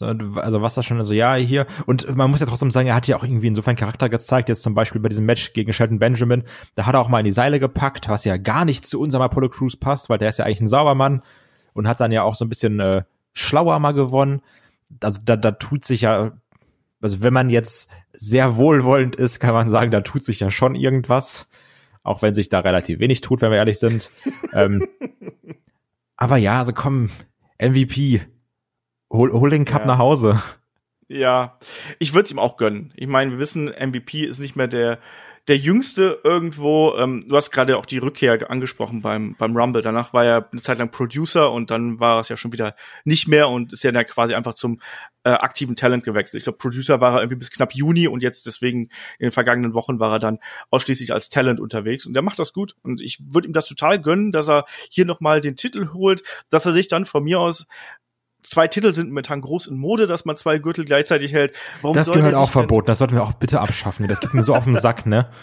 [0.00, 1.66] Also was das schon, also ja, hier.
[1.84, 4.62] Und man muss ja trotzdem sagen, er hat ja auch irgendwie insofern Charakter gezeigt, jetzt
[4.62, 7.32] zum Beispiel bei diesem Match gegen Shelton Benjamin, da hat er auch mal in die
[7.32, 10.46] Seile gepackt, was ja gar nicht zu unserem Apollo Crews passt, weil der ist ja
[10.46, 11.22] eigentlich ein Saubermann
[11.74, 13.02] und hat dann ja auch so ein bisschen äh,
[13.34, 14.40] schlauer mal gewonnen.
[15.02, 16.32] Also da, da tut sich ja,
[17.02, 20.74] also wenn man jetzt sehr wohlwollend ist, kann man sagen, da tut sich ja schon
[20.74, 21.50] irgendwas
[22.02, 24.10] auch wenn sich da relativ wenig tut, wenn wir ehrlich sind.
[24.52, 24.86] ähm,
[26.16, 27.10] aber ja, also komm,
[27.60, 28.22] MVP,
[29.12, 29.86] hol, hol den Cup ja.
[29.86, 30.42] nach Hause.
[31.08, 31.58] Ja,
[31.98, 32.92] ich würde es ihm auch gönnen.
[32.96, 34.98] Ich meine, wir wissen, MVP ist nicht mehr der
[35.48, 36.94] der Jüngste irgendwo.
[36.96, 39.82] Ähm, du hast gerade auch die Rückkehr angesprochen beim beim Rumble.
[39.82, 43.26] Danach war er eine Zeit lang Producer und dann war es ja schon wieder nicht
[43.26, 44.80] mehr und ist ja dann quasi einfach zum
[45.24, 46.40] äh, aktiven Talent gewechselt.
[46.40, 48.84] Ich glaube, Producer war er irgendwie bis knapp Juni und jetzt deswegen
[49.18, 50.38] in den vergangenen Wochen war er dann
[50.70, 54.00] ausschließlich als Talent unterwegs und der macht das gut und ich würde ihm das total
[54.00, 57.66] gönnen, dass er hier nochmal den Titel holt, dass er sich dann von mir aus
[58.42, 61.54] zwei Titel sind momentan groß in Mode, dass man zwei Gürtel gleichzeitig hält.
[61.82, 64.08] Warum das gehört auch verboten, das sollten wir auch bitte abschaffen.
[64.08, 65.30] Das geht mir so auf den Sack, ne?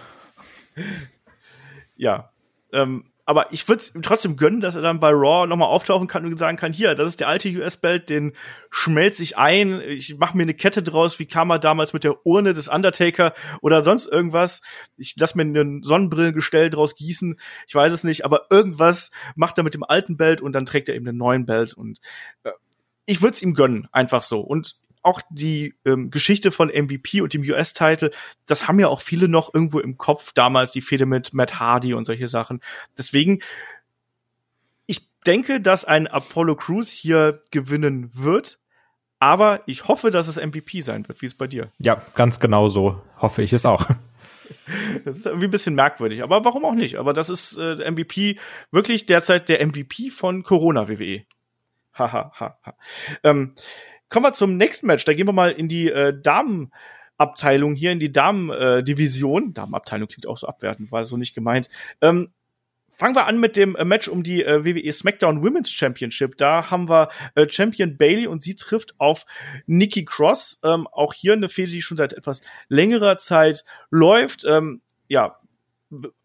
[2.00, 2.30] Ja.
[2.72, 6.08] Ähm, aber ich würde es ihm trotzdem gönnen, dass er dann bei Raw nochmal auftauchen
[6.08, 8.32] kann und sagen kann, hier, das ist der alte US-Belt, den
[8.70, 12.26] schmelze ich ein, ich mache mir eine Kette draus, wie kam er damals mit der
[12.26, 14.62] Urne des Undertaker oder sonst irgendwas.
[14.96, 17.38] Ich lass mir ein Sonnenbrillengestell draus gießen,
[17.68, 20.88] ich weiß es nicht, aber irgendwas macht er mit dem alten Belt und dann trägt
[20.88, 22.00] er eben den neuen Belt und
[22.44, 22.52] äh,
[23.06, 24.40] ich würde es ihm gönnen, einfach so.
[24.40, 28.12] Und auch die ähm, Geschichte von MVP und dem US-Title,
[28.46, 31.94] das haben ja auch viele noch irgendwo im Kopf damals, die Fehde mit Matt Hardy
[31.94, 32.62] und solche Sachen.
[32.98, 33.40] Deswegen,
[34.86, 38.60] ich denke, dass ein Apollo Crews hier gewinnen wird.
[39.20, 41.22] Aber ich hoffe, dass es MVP sein wird.
[41.24, 41.72] Wie es bei dir?
[41.80, 43.88] Ja, ganz genau so hoffe ich es auch.
[45.04, 46.96] Das ist irgendwie ein bisschen merkwürdig, aber warum auch nicht?
[46.96, 48.38] Aber das ist äh, MVP
[48.72, 51.26] wirklich derzeit der MVP von Corona WWE.
[51.98, 52.32] Haha.
[52.34, 52.78] ha, ha.
[53.24, 53.56] Ähm,
[54.10, 55.06] kommen wir zum nächsten Match.
[55.06, 59.50] Da gehen wir mal in die äh, Damenabteilung hier, in die Damen-Division.
[59.50, 61.70] Äh, Damenabteilung klingt auch so abwertend, war so nicht gemeint.
[62.02, 62.30] Ähm,
[63.00, 66.36] Fangen wir an mit dem äh, Match um die äh, WWE SmackDown Women's Championship.
[66.38, 69.28] Da haben wir äh, Champion Bailey und sie trifft auf
[69.68, 70.62] Nikki Cross.
[70.64, 74.46] Ähm, auch hier eine Fehde, die schon seit etwas längerer Zeit läuft.
[74.46, 75.38] Ähm, ja,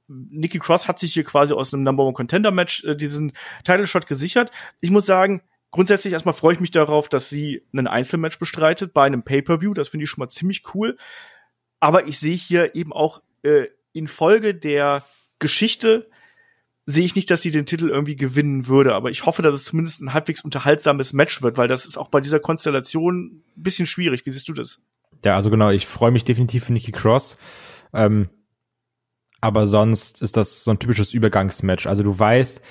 [0.09, 3.33] Nikki Cross hat sich hier quasi aus einem Number One Contender Match äh, diesen
[3.65, 4.51] Title Shot gesichert.
[4.81, 9.05] Ich muss sagen, grundsätzlich erstmal freue ich mich darauf, dass sie einen Einzelmatch bestreitet bei
[9.05, 9.75] einem Pay-per-View.
[9.75, 10.97] Das finde ich schon mal ziemlich cool.
[11.81, 15.05] Aber ich sehe hier eben auch äh, infolge der
[15.41, 16.09] Geschichte
[16.87, 19.65] sehe ich nicht, dass sie den Titel irgendwie gewinnen würde, aber ich hoffe, dass es
[19.65, 23.87] zumindest ein halbwegs unterhaltsames Match wird, weil das ist auch bei dieser Konstellation ein bisschen
[23.87, 24.27] schwierig.
[24.27, 24.81] Wie siehst du das?
[25.25, 27.39] Ja, also genau, ich freue mich definitiv für Nikki Cross.
[27.93, 28.29] Ähm,
[29.43, 31.89] aber sonst ist das so ein typisches Übergangsmatch.
[31.89, 32.63] Also du weißt,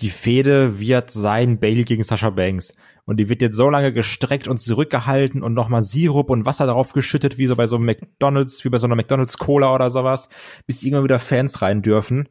[0.00, 2.74] die Fehde wird sein Bailey gegen Sasha Banks.
[3.06, 6.92] Und die wird jetzt so lange gestreckt und zurückgehalten und nochmal Sirup und Wasser darauf
[6.92, 10.28] geschüttet, wie so bei so einem McDonalds, wie bei so einer McDonalds Cola oder sowas,
[10.66, 12.28] bis irgendwann wieder Fans rein dürfen.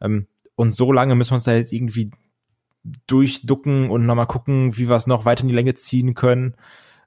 [0.00, 2.12] Ähm, und so lange müssen wir uns da jetzt irgendwie
[3.08, 6.54] durchducken und nochmal gucken, wie wir es noch weiter in die Länge ziehen können.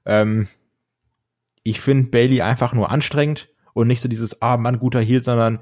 [0.04, 0.46] Ähm,
[1.62, 5.60] ich finde Bailey einfach nur anstrengend und nicht so dieses, ah, Mann, guter Heal, sondern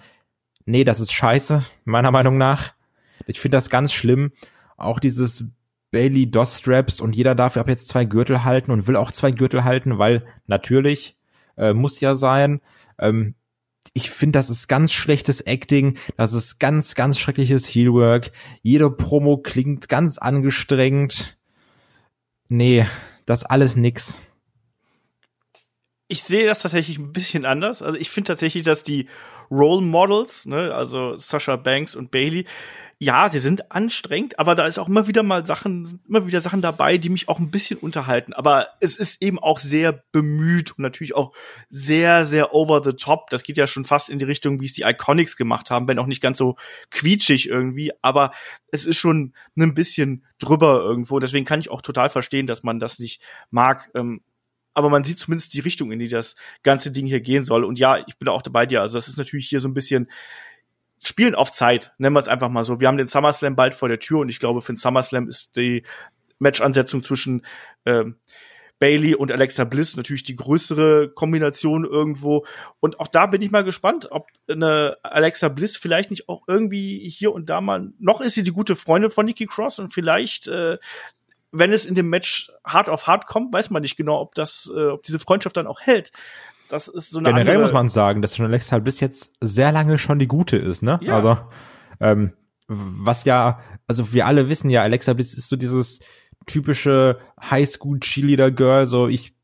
[0.64, 2.72] nee, das ist scheiße, meiner Meinung nach.
[3.26, 4.32] Ich finde das ganz schlimm.
[4.76, 5.44] Auch dieses
[5.90, 9.30] Bailey Doss Straps und jeder darf ab jetzt zwei Gürtel halten und will auch zwei
[9.30, 11.18] Gürtel halten, weil natürlich
[11.56, 12.60] äh, muss ja sein.
[12.98, 13.34] Ähm,
[13.94, 18.32] ich finde, das ist ganz schlechtes Acting, das ist ganz, ganz schreckliches Heelwork.
[18.62, 21.38] Jede Promo klingt ganz angestrengt.
[22.48, 22.86] Nee,
[23.26, 24.22] das alles nix
[26.08, 27.82] ich sehe das tatsächlich ein bisschen anders.
[27.82, 29.08] Also ich finde tatsächlich, dass die
[29.50, 32.46] Role Models, ne, also Sasha Banks und Bailey,
[33.04, 36.62] ja, sie sind anstrengend, aber da ist auch immer wieder mal Sachen, immer wieder Sachen
[36.62, 38.32] dabei, die mich auch ein bisschen unterhalten.
[38.32, 41.32] Aber es ist eben auch sehr bemüht und natürlich auch
[41.68, 43.28] sehr, sehr over the top.
[43.30, 45.98] Das geht ja schon fast in die Richtung, wie es die Iconics gemacht haben, wenn
[45.98, 46.54] auch nicht ganz so
[46.90, 47.90] quietschig irgendwie.
[48.02, 48.30] Aber
[48.68, 51.18] es ist schon ein bisschen drüber irgendwo.
[51.18, 53.90] Deswegen kann ich auch total verstehen, dass man das nicht mag.
[53.96, 54.20] Ähm,
[54.74, 57.64] aber man sieht zumindest die Richtung, in die das ganze Ding hier gehen soll.
[57.64, 58.80] Und ja, ich bin auch dabei dir.
[58.80, 60.08] Also das ist natürlich hier so ein bisschen
[61.04, 62.80] Spielen auf Zeit, nennen wir es einfach mal so.
[62.80, 65.56] Wir haben den SummerSlam bald vor der Tür und ich glaube, für den SummerSlam ist
[65.56, 65.82] die
[66.38, 67.44] Matchansetzung zwischen
[67.84, 68.16] ähm,
[68.78, 72.44] Bailey und Alexa Bliss natürlich die größere Kombination irgendwo.
[72.80, 77.08] Und auch da bin ich mal gespannt, ob eine Alexa Bliss vielleicht nicht auch irgendwie
[77.08, 80.48] hier und da mal, noch ist sie die gute Freundin von Nikki Cross und vielleicht
[80.48, 80.78] äh,
[81.52, 84.70] wenn es in dem Match hart auf hart kommt, weiß man nicht genau, ob das,
[84.74, 86.10] äh, ob diese Freundschaft dann auch hält.
[86.68, 89.98] Das ist so eine Generell muss man sagen, dass schon Alexa bis jetzt sehr lange
[89.98, 90.98] schon die gute ist, ne?
[91.02, 91.14] Ja.
[91.14, 91.36] Also,
[92.00, 92.32] ähm,
[92.66, 96.00] was ja, also wir alle wissen ja, Alexa Bliss ist so dieses
[96.46, 99.34] typische Highschool Cheerleader Girl, so ich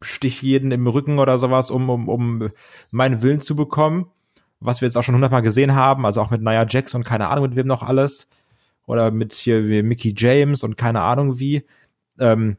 [0.00, 2.50] stich jeden im Rücken oder sowas, um, um, um
[2.90, 4.10] meinen Willen zu bekommen.
[4.58, 7.28] Was wir jetzt auch schon hundertmal gesehen haben, also auch mit Nia Jax und keine
[7.28, 8.28] Ahnung mit wem noch alles
[8.86, 11.64] oder mit hier wie Mickey James und keine Ahnung wie.
[12.18, 12.56] Ähm,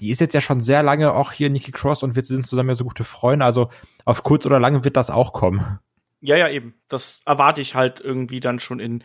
[0.00, 2.70] die ist jetzt ja schon sehr lange auch hier Nikki Cross und wir sind zusammen
[2.70, 3.44] ja so gute Freunde.
[3.44, 3.70] Also
[4.04, 5.78] auf kurz oder lang wird das auch kommen.
[6.20, 6.74] Ja, ja, eben.
[6.88, 9.04] Das erwarte ich halt irgendwie dann schon in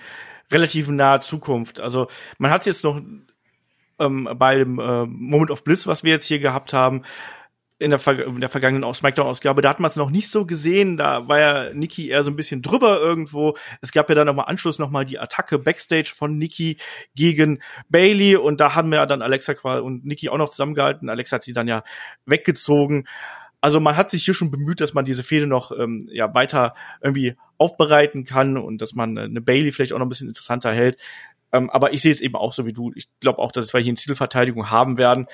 [0.52, 1.80] relativ naher Zukunft.
[1.80, 3.00] Also man hat es jetzt noch
[4.00, 7.04] ähm, bei dem äh, Moment of Bliss, was wir jetzt hier gehabt haben,
[7.80, 10.98] in der, Ver in der vergangenen Smackdown-Ausgabe, da hat man es noch nicht so gesehen.
[10.98, 13.56] Da war ja Nikki eher so ein bisschen drüber irgendwo.
[13.82, 16.78] Es gab ja dann nochmal Anschluss nochmal die Attacke Backstage von Nikki
[17.16, 21.10] gegen Bailey und da haben wir ja dann Alexa und Nikki auch noch zusammengehalten.
[21.10, 21.84] Alexa hat sie dann ja
[22.26, 23.08] weggezogen.
[23.62, 26.76] Also man hat sich hier schon bemüht, dass man diese Fehde noch ähm, ja weiter
[27.02, 30.98] irgendwie aufbereiten kann und dass man eine Bailey vielleicht auch noch ein bisschen interessanter hält.
[31.54, 32.92] Ähm, aber ich sehe es eben auch so wie du.
[32.96, 35.28] Ich glaube auch, dass wir hier eine Titelverteidigung haben werden.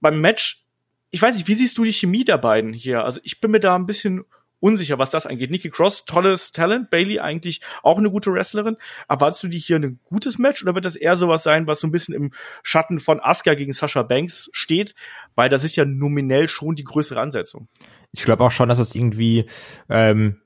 [0.00, 0.65] Beim Match
[1.10, 3.04] ich weiß nicht, wie siehst du die Chemie der beiden hier?
[3.04, 4.24] Also ich bin mir da ein bisschen
[4.60, 5.50] unsicher, was das angeht.
[5.50, 8.76] Nikki Cross, tolles Talent, Bailey eigentlich auch eine gute Wrestlerin.
[9.08, 11.86] Erwartest du die hier ein gutes Match oder wird das eher sowas sein, was so
[11.86, 14.94] ein bisschen im Schatten von Asuka gegen Sasha Banks steht?
[15.34, 17.68] Weil das ist ja nominell schon die größere Ansetzung.
[18.12, 19.46] Ich glaube auch schon, dass das irgendwie,
[19.88, 20.40] ähm,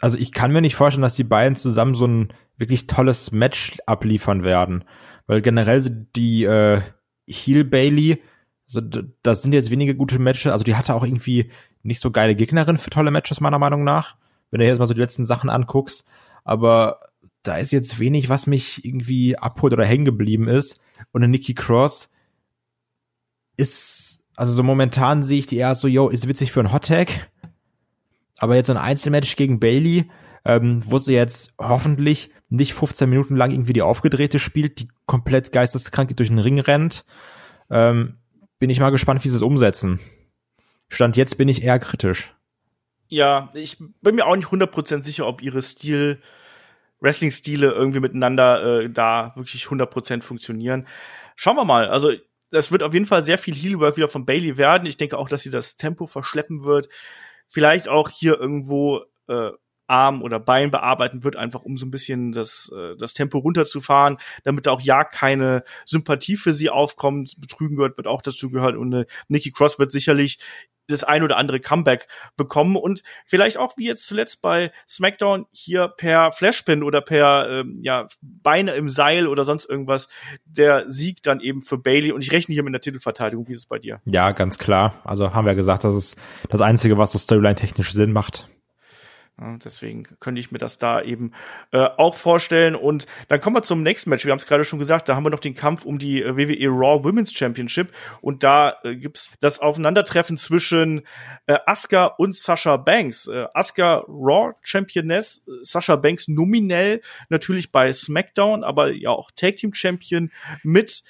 [0.00, 3.78] also ich kann mir nicht vorstellen, dass die beiden zusammen so ein wirklich tolles Match
[3.86, 4.84] abliefern werden.
[5.26, 5.82] Weil generell
[6.16, 6.80] die äh,
[7.28, 8.22] Heel Bailey
[8.66, 8.80] also
[9.22, 10.52] das sind jetzt wenige gute Matches.
[10.52, 11.50] Also die hatte auch irgendwie
[11.82, 14.16] nicht so geile Gegnerin für tolle Matches, meiner Meinung nach.
[14.50, 16.06] Wenn du jetzt mal so die letzten Sachen anguckst.
[16.44, 17.00] Aber
[17.42, 20.80] da ist jetzt wenig, was mich irgendwie abholt oder hängen geblieben ist.
[21.12, 22.10] Und eine Nikki Cross
[23.56, 26.86] ist, also so momentan sehe ich die eher so, yo, ist witzig für ein Hot
[26.86, 27.30] Tag.
[28.38, 30.10] Aber jetzt so ein Einzelmatch gegen Bailey,
[30.44, 35.52] ähm, wo sie jetzt hoffentlich nicht 15 Minuten lang irgendwie die aufgedrehte spielt, die komplett
[35.52, 37.04] geisteskrank durch den Ring rennt.
[37.70, 38.18] Ähm,
[38.58, 40.00] bin ich mal gespannt, wie sie es umsetzen.
[40.88, 42.34] Stand jetzt bin ich eher kritisch.
[43.08, 46.20] Ja, ich bin mir auch nicht 100% sicher, ob ihre Stil,
[47.00, 50.86] Wrestling-Stile irgendwie miteinander äh, da wirklich 100% funktionieren.
[51.36, 51.88] Schauen wir mal.
[51.88, 52.12] Also,
[52.50, 54.86] das wird auf jeden Fall sehr viel Heelwork wieder von Bailey werden.
[54.86, 56.88] Ich denke auch, dass sie das Tempo verschleppen wird.
[57.48, 59.50] Vielleicht auch hier irgendwo äh,
[59.86, 64.18] Arm oder Bein bearbeiten wird, einfach um so ein bisschen das, äh, das Tempo runterzufahren,
[64.44, 67.34] damit auch ja keine Sympathie für sie aufkommt.
[67.38, 70.38] Betrügen gehört, wird auch dazu gehört und äh, Nikki Cross wird sicherlich
[70.88, 75.88] das ein oder andere Comeback bekommen und vielleicht auch wie jetzt zuletzt bei SmackDown hier
[75.88, 80.08] per Flashpin oder per ähm, ja Beine im Seil oder sonst irgendwas
[80.44, 83.48] der Sieg dann eben für Bailey und ich rechne hier mit einer Titelverteidigung.
[83.48, 84.00] Wie ist es bei dir?
[84.04, 85.00] Ja, ganz klar.
[85.04, 86.16] Also haben wir gesagt, das ist
[86.50, 88.48] das einzige, was so Storyline technisch Sinn macht.
[89.38, 91.32] Deswegen könnte ich mir das da eben
[91.70, 92.74] äh, auch vorstellen.
[92.74, 94.24] Und dann kommen wir zum nächsten Match.
[94.24, 96.36] Wir haben es gerade schon gesagt, da haben wir noch den Kampf um die äh,
[96.36, 97.92] WWE Raw Women's Championship.
[98.22, 101.02] Und da äh, gibt's das Aufeinandertreffen zwischen
[101.46, 103.26] äh, Asuka und Sasha Banks.
[103.26, 109.74] Äh, Asuka Raw Championess, Sasha Banks nominell natürlich bei SmackDown, aber ja auch Tag Team
[109.74, 110.30] Champion
[110.62, 111.02] mit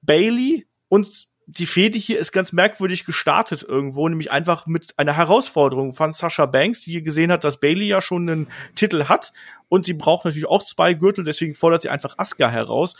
[0.00, 0.66] Bailey.
[0.88, 6.12] Und die Fehde hier ist ganz merkwürdig gestartet irgendwo, nämlich einfach mit einer Herausforderung von
[6.12, 9.32] Sasha Banks, die gesehen hat, dass Bailey ja schon einen Titel hat
[9.68, 12.96] und sie braucht natürlich auch zwei Gürtel, deswegen fordert sie einfach Asuka heraus.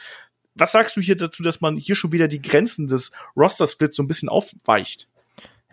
[0.54, 4.02] Was sagst du hier dazu, dass man hier schon wieder die Grenzen des Roster-Splits so
[4.02, 5.08] ein bisschen aufweicht?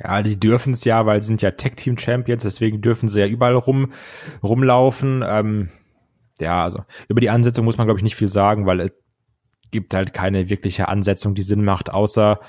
[0.04, 3.56] Ja, die dürfen es ja, weil sie sind ja Tech-Team-Champions, deswegen dürfen sie ja überall
[3.56, 3.94] rum,
[4.42, 5.24] rumlaufen.
[5.26, 5.70] Ähm,
[6.40, 8.92] ja, also über die Ansetzung muss man, glaube ich, nicht viel sagen, weil es
[9.70, 12.40] gibt halt keine wirkliche Ansetzung, die Sinn macht, außer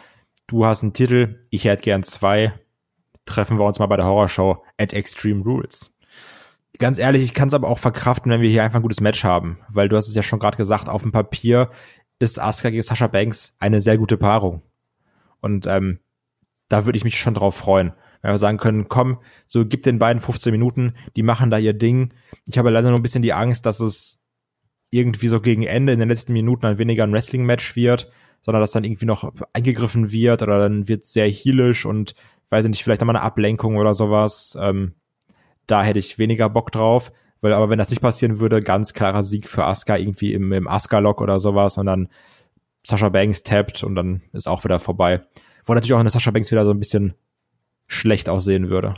[0.53, 2.53] du hast einen Titel, ich hätte gern zwei,
[3.25, 5.95] treffen wir uns mal bei der Horrorshow at Extreme Rules.
[6.79, 9.25] Ganz ehrlich, ich kann es aber auch verkraften, wenn wir hier einfach ein gutes Match
[9.25, 11.71] haben, weil du hast es ja schon gerade gesagt, auf dem Papier
[12.19, 14.63] ist Asuka gegen Sasha Banks eine sehr gute Paarung.
[15.41, 16.01] Und ähm,
[16.69, 17.93] da würde ich mich schon drauf freuen.
[18.21, 21.73] Wenn wir sagen können, komm, so gib den beiden 15 Minuten, die machen da ihr
[21.73, 22.13] Ding.
[22.47, 24.21] Ich habe leider nur ein bisschen die Angst, dass es
[24.91, 28.13] irgendwie so gegen Ende in den letzten Minuten ein weniger ein Wrestling-Match wird,
[28.43, 32.15] sondern dass dann irgendwie noch eingegriffen wird oder dann wird sehr heelisch und
[32.51, 34.57] weiß ich nicht, vielleicht nochmal eine Ablenkung oder sowas.
[34.61, 34.95] Ähm,
[35.67, 37.13] da hätte ich weniger Bock drauf.
[37.41, 40.69] Weil, aber wenn das nicht passieren würde, ganz klarer Sieg für Asuka irgendwie im, im
[40.69, 42.09] Asuka-Lock oder sowas und dann
[42.87, 45.23] Sasha Banks tappt und dann ist auch wieder vorbei.
[45.65, 47.15] Wo natürlich auch eine Sasha Banks wieder so ein bisschen
[47.89, 48.95] schlecht aussehen würde.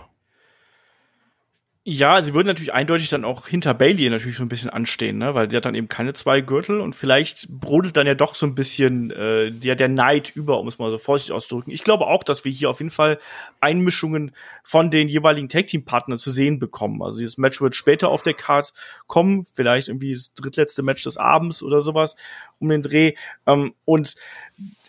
[1.87, 5.35] Ja, sie würden natürlich eindeutig dann auch hinter Bailey natürlich so ein bisschen anstehen, ne?
[5.35, 8.47] weil die hat dann eben keine zwei Gürtel und vielleicht brodelt dann ja doch so
[8.47, 11.75] ein bisschen äh, der, der Neid über, um es mal so vorsichtig auszudrücken.
[11.75, 13.19] Ich glaube auch, dass wir hier auf jeden Fall
[13.61, 17.03] Einmischungen von den jeweiligen Tag-Team-Partnern zu sehen bekommen.
[17.03, 18.73] Also dieses Match wird später auf der Card
[19.07, 22.17] kommen, vielleicht irgendwie das drittletzte Match des Abends oder sowas
[22.61, 23.13] um den Dreh.
[23.47, 24.15] Ähm, und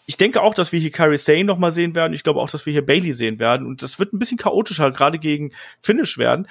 [0.06, 2.14] ich denke auch, dass wir hier Carrie Sane noch mal sehen werden.
[2.14, 3.66] Ich glaube auch, dass wir hier Bailey sehen werden.
[3.66, 6.48] Und das wird ein bisschen chaotischer, gerade gegen Finish werden.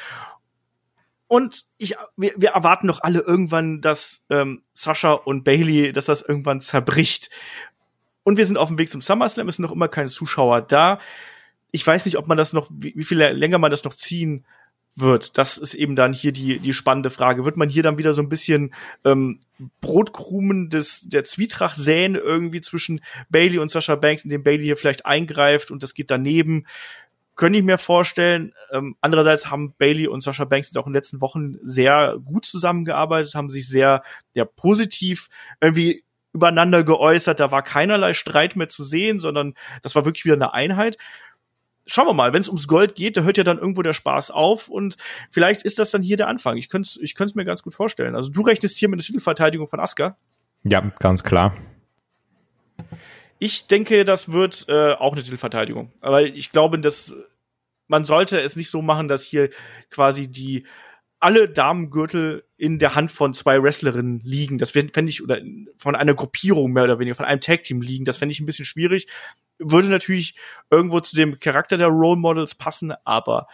[1.26, 6.22] Und ich, wir, wir erwarten doch alle irgendwann, dass ähm, Sascha und Bailey, dass das
[6.22, 7.30] irgendwann zerbricht.
[8.24, 11.00] Und wir sind auf dem Weg zum SummerSlam, es sind noch immer keine Zuschauer da.
[11.70, 14.44] Ich weiß nicht, ob man das noch, wie, wie viel länger man das noch ziehen
[14.96, 15.38] wird.
[15.38, 17.44] Das ist eben dann hier die, die spannende Frage.
[17.44, 18.72] Wird man hier dann wieder so ein bisschen
[19.04, 19.40] ähm,
[19.80, 25.06] Brotkrumen des, der Zwietracht säen irgendwie zwischen Bailey und Sascha Banks, indem Bailey hier vielleicht
[25.06, 26.66] eingreift und das geht daneben?
[27.36, 28.52] könnte ich mir vorstellen.
[28.70, 32.44] Ähm, andererseits haben Bailey und Sasha Banks jetzt auch in den letzten Wochen sehr gut
[32.44, 34.02] zusammengearbeitet, haben sich sehr
[34.34, 35.28] ja, positiv
[35.60, 37.40] irgendwie übereinander geäußert.
[37.40, 40.96] Da war keinerlei Streit mehr zu sehen, sondern das war wirklich wieder eine Einheit.
[41.86, 44.30] Schauen wir mal, wenn es ums Gold geht, da hört ja dann irgendwo der Spaß
[44.30, 44.96] auf und
[45.30, 46.56] vielleicht ist das dann hier der Anfang.
[46.56, 48.14] Ich könnte es ich könnte mir ganz gut vorstellen.
[48.14, 50.16] Also du rechnest hier mit der Titelverteidigung von Asuka?
[50.62, 51.54] Ja, ganz klar.
[53.38, 55.92] Ich denke, das wird äh, auch eine Titelverteidigung.
[56.00, 57.14] Aber ich glaube, dass
[57.86, 59.50] man sollte es nicht so machen, dass hier
[59.90, 60.66] quasi die
[61.24, 64.58] alle Damengürtel in der Hand von zwei Wrestlerinnen liegen.
[64.58, 65.40] Das fände ich, oder
[65.78, 68.04] von einer Gruppierung mehr oder weniger, von einem Tag-Team liegen.
[68.04, 69.06] Das fände ich ein bisschen schwierig.
[69.58, 70.34] Würde natürlich
[70.68, 73.48] irgendwo zu dem Charakter der Role Models passen, aber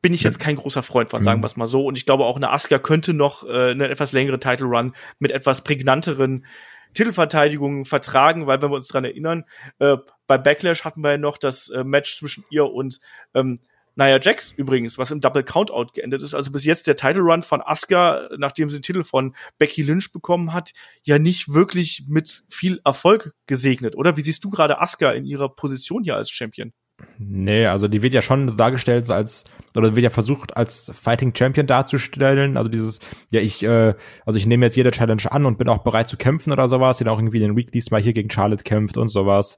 [0.00, 1.42] bin ich jetzt kein großer Freund von, sagen mhm.
[1.42, 1.84] wir es mal so.
[1.84, 5.32] Und ich glaube auch eine Asuka könnte noch äh, eine etwas längere Title Run mit
[5.32, 6.46] etwas prägnanteren
[6.94, 9.44] Titelverteidigung vertragen, weil wenn wir uns dran erinnern,
[9.80, 13.00] äh, bei Backlash hatten wir ja noch das äh, Match zwischen ihr und
[13.34, 13.60] ähm,
[13.96, 16.34] Nia Jax übrigens, was im Double Countout geendet ist.
[16.34, 20.12] Also bis jetzt der Title Run von Asuka, nachdem sie den Titel von Becky Lynch
[20.12, 24.16] bekommen hat, ja nicht wirklich mit viel Erfolg gesegnet, oder?
[24.16, 26.72] Wie siehst du gerade Asuka in ihrer Position hier als Champion?
[27.18, 29.44] Nee, also die wird ja schon dargestellt als,
[29.76, 32.56] oder wird ja versucht als Fighting Champion darzustellen.
[32.56, 33.00] Also dieses,
[33.30, 36.16] ja, ich, äh, also ich nehme jetzt jede Challenge an und bin auch bereit zu
[36.16, 36.98] kämpfen oder sowas.
[36.98, 39.56] Die dann auch irgendwie in den Weeklies mal hier gegen Charlotte kämpft und sowas.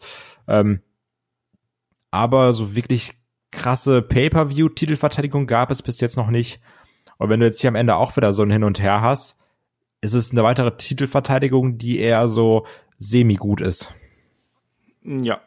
[0.49, 0.81] Ähm,
[2.11, 3.13] aber so wirklich
[3.57, 6.61] krasse Pay-Per-View-Titelverteidigung gab es bis jetzt noch nicht.
[7.19, 9.39] Und wenn du jetzt hier am Ende auch wieder so ein Hin und Her hast,
[10.01, 12.67] ist es eine weitere Titelverteidigung, die eher so
[12.99, 13.95] semi-gut ist.
[15.03, 15.41] Ja,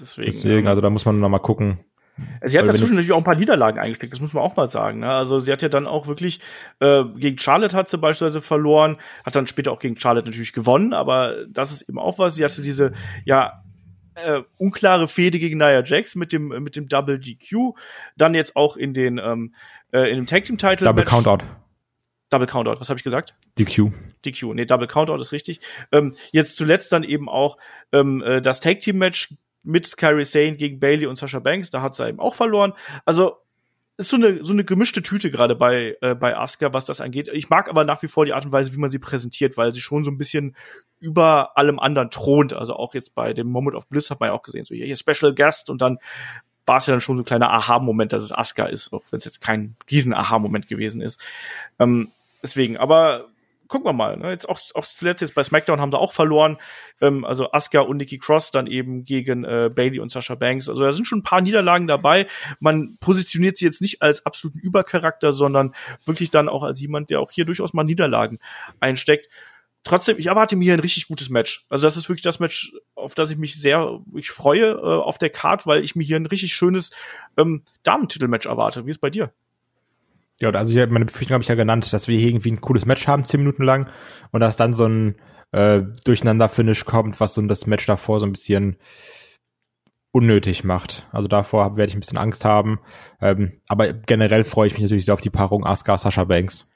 [0.00, 1.80] Deswegen, Deswegen, also da muss man noch mal gucken,
[2.44, 5.00] Sie hat dazwischen natürlich auch ein paar Niederlagen eingesteckt, das muss man auch mal sagen.
[5.00, 5.08] Ne?
[5.08, 6.40] Also sie hat ja dann auch wirklich
[6.78, 10.92] äh, gegen Charlotte hat sie beispielsweise verloren, hat dann später auch gegen Charlotte natürlich gewonnen,
[10.92, 12.34] aber das ist eben auch was.
[12.34, 12.92] Sie hatte diese
[13.24, 13.62] ja
[14.14, 17.74] äh, unklare Fehde gegen Nia Jax mit dem mit dem Double DQ,
[18.16, 19.54] dann jetzt auch in den ähm,
[19.92, 21.44] äh, in dem Tag Team Title Double Countout.
[22.30, 23.34] Double Countout, was habe ich gesagt?
[23.58, 23.92] DQ.
[24.24, 25.60] DQ, nee, Double Countout ist richtig.
[25.92, 27.58] Ähm, jetzt zuletzt dann eben auch
[27.92, 31.82] ähm, äh, das Tag Team Match mit Kyrie Sane gegen Bailey und Sasha Banks, da
[31.82, 32.72] hat sie eben auch verloren.
[33.04, 33.36] Also
[33.96, 37.28] ist so eine so eine gemischte Tüte gerade bei äh, bei Asuka, was das angeht.
[37.32, 39.74] Ich mag aber nach wie vor die Art und Weise, wie man sie präsentiert, weil
[39.74, 40.56] sie schon so ein bisschen
[40.98, 42.52] über allem anderen thront.
[42.54, 44.86] Also auch jetzt bei dem Moment of Bliss hat man ja auch gesehen, so hier,
[44.86, 45.98] hier Special Guest und dann
[46.66, 49.18] war es ja dann schon so ein kleiner Aha-Moment, dass es Asuka ist, auch wenn
[49.18, 51.20] es jetzt kein riesen Aha-Moment gewesen ist.
[51.78, 53.26] Ähm, deswegen, aber
[53.72, 54.18] gucken wir mal.
[54.18, 54.30] Ne?
[54.30, 56.58] Jetzt auch, auch zuletzt jetzt bei SmackDown haben sie auch verloren.
[57.00, 60.68] Ähm, also Asuka und Nikki Cross dann eben gegen äh, Bailey und Sasha Banks.
[60.68, 62.26] Also da sind schon ein paar Niederlagen dabei.
[62.60, 67.20] Man positioniert sie jetzt nicht als absoluten Übercharakter, sondern wirklich dann auch als jemand, der
[67.20, 68.40] auch hier durchaus mal Niederlagen
[68.78, 69.30] einsteckt.
[69.84, 71.64] Trotzdem, ich erwarte mir hier ein richtig gutes Match.
[71.70, 75.16] Also das ist wirklich das Match, auf das ich mich sehr ich freue äh, auf
[75.16, 76.90] der Card, weil ich mir hier ein richtig schönes
[77.38, 78.84] ähm, Damentitelmatch erwarte.
[78.84, 79.32] Wie ist bei dir?
[80.42, 82.84] Ja, also ich, meine Befürchtung habe ich ja genannt, dass wir hier irgendwie ein cooles
[82.84, 83.88] Match haben, zehn Minuten lang,
[84.32, 85.14] und dass dann so ein
[85.52, 88.76] äh, Durcheinander-Finish kommt, was so das Match davor so ein bisschen
[90.10, 91.06] unnötig macht.
[91.12, 92.80] Also davor werde ich ein bisschen Angst haben.
[93.20, 96.66] Ähm, aber generell freue ich mich natürlich sehr auf die Paarung Asuka Sasha Banks.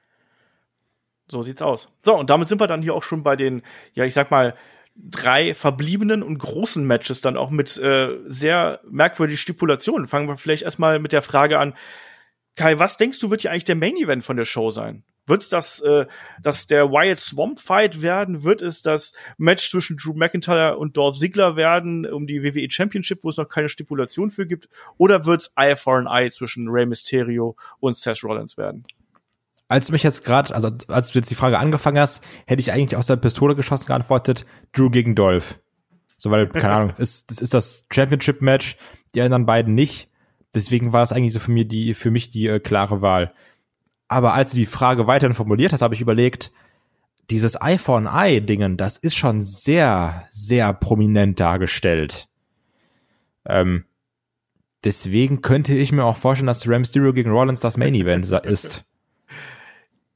[1.29, 1.93] So sieht's aus.
[2.05, 3.63] So, und damit sind wir dann hier auch schon bei den,
[3.95, 4.55] ja, ich sag mal,
[4.95, 10.07] drei verbliebenen und großen Matches dann auch mit äh, sehr merkwürdigen Stipulationen.
[10.07, 11.75] Fangen wir vielleicht erstmal mit der Frage an,
[12.57, 15.05] Kai, was denkst du, wird hier eigentlich der Main Event von der Show sein?
[15.27, 16.07] Wird es das, äh,
[16.41, 18.45] das der Wyatt Swamp Fight werden?
[18.45, 23.25] Wird es das Match zwischen Drew McIntyre und Dolph Ziggler werden um die WWE Championship,
[23.25, 24.69] wo es noch keine Stipulation für gibt?
[24.99, 28.85] Oder wird es Eye for an Eye zwischen Rey Mysterio und Seth Rollins werden?
[29.69, 32.73] Als du mich jetzt gerade, also als du jetzt die Frage angefangen hast, hätte ich
[32.73, 35.59] eigentlich aus der Pistole geschossen geantwortet, Drew gegen Dolph.
[36.19, 38.77] So, weil, keine Ahnung, ist, ist das Championship-Match,
[39.15, 40.09] die anderen beiden nicht.
[40.57, 43.35] Deswegen war es eigentlich so für mich die, für mich die äh, klare Wahl.
[44.09, 46.51] Aber als du die Frage weiterhin formuliert hast, habe ich überlegt,
[47.31, 52.29] dieses iPhone i Dingen, das ist schon sehr, sehr prominent dargestellt.
[53.45, 53.85] Ähm,
[54.83, 58.85] deswegen könnte ich mir auch vorstellen, dass Ram Stereo gegen Rollins das Main Event ist.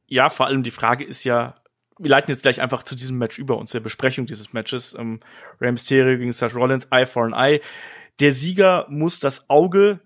[0.07, 1.55] Ja, vor allem die Frage ist ja,
[1.98, 4.96] wir leiten jetzt gleich einfach zu diesem Match über uns der Besprechung dieses Matches.
[4.98, 5.20] Ähm,
[5.61, 7.61] Ram Stereo gegen Seth Rollins, Eye for an Eye.
[8.20, 10.00] Der Sieger muss das Auge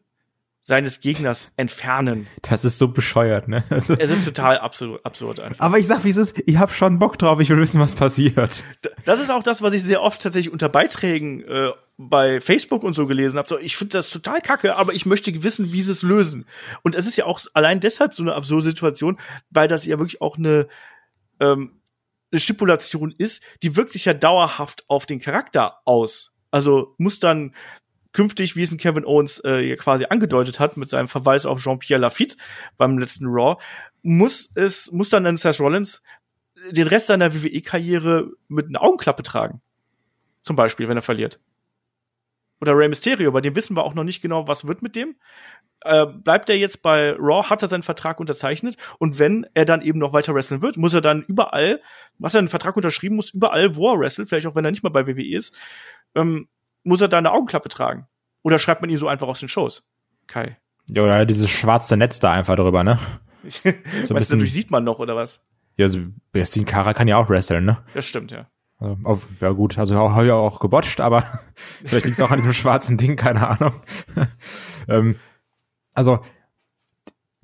[0.67, 2.27] seines Gegners entfernen.
[2.41, 3.65] Das ist so bescheuert, ne?
[3.69, 5.63] Also es ist total absurd, absurd einfach.
[5.63, 7.95] Aber ich sag, wie es ist, ich hab schon Bock drauf, ich will wissen, was
[7.95, 8.65] passiert.
[9.05, 12.95] Das ist auch das, was ich sehr oft tatsächlich unter Beiträgen äh, bei Facebook und
[12.95, 13.47] so gelesen habe.
[13.47, 16.47] So, ich finde das total kacke, aber ich möchte wissen, wie sie es lösen.
[16.83, 20.23] Und es ist ja auch allein deshalb so eine absurde Situation, weil das ja wirklich
[20.23, 20.67] auch eine,
[21.41, 21.83] ähm,
[22.33, 26.39] eine Stipulation ist, die wirkt sich ja dauerhaft auf den Charakter aus.
[26.51, 27.55] Also muss dann
[28.15, 32.01] künftig, wie es ein Kevin Owens äh, quasi angedeutet hat mit seinem Verweis auf Jean-Pierre
[32.01, 32.37] Lafitte
[32.79, 33.61] beim letzten Raw,
[34.03, 36.03] muss es, muss dann dann Seth Rollins
[36.71, 39.61] den Rest seiner WWE-Karriere mit einer Augenklappe tragen.
[40.41, 41.41] Zum Beispiel, wenn er verliert.
[42.61, 45.17] Oder Rey Mysterio, bei dem wissen wir auch noch nicht genau, was wird mit dem.
[45.81, 49.83] Äh, bleibt er jetzt bei Raw, hat er seinen Vertrag unterzeichnet und wenn er dann
[49.83, 51.83] eben noch weiter wresteln wird, muss er dann überall,
[52.19, 54.83] was er einen Vertrag unterschrieben muss, überall, wo er wrestelt, vielleicht auch wenn er nicht
[54.83, 55.55] mal bei WWE ist,
[56.15, 56.49] ähm,
[56.85, 58.07] muss er da eine Augenklappe tragen?
[58.43, 59.83] Oder schreibt man ihn so einfach aus den Shows?
[60.27, 60.59] Kai.
[60.91, 62.99] Ja, oder dieses schwarze Netz da einfach drüber, ne?
[63.49, 63.83] so ein
[64.19, 65.47] bisschen, dadurch sieht man noch, oder was?
[65.77, 66.01] Ja, also
[66.35, 67.79] Sin Kara kann ja auch wresteln, ne?
[67.95, 68.47] Das stimmt, ja.
[68.79, 71.25] Also, auf, ja gut, also habe ja auch gebotcht, aber
[71.85, 73.73] vielleicht liegt es auch an diesem schwarzen Ding, keine Ahnung.
[74.89, 75.17] ähm,
[75.95, 76.21] also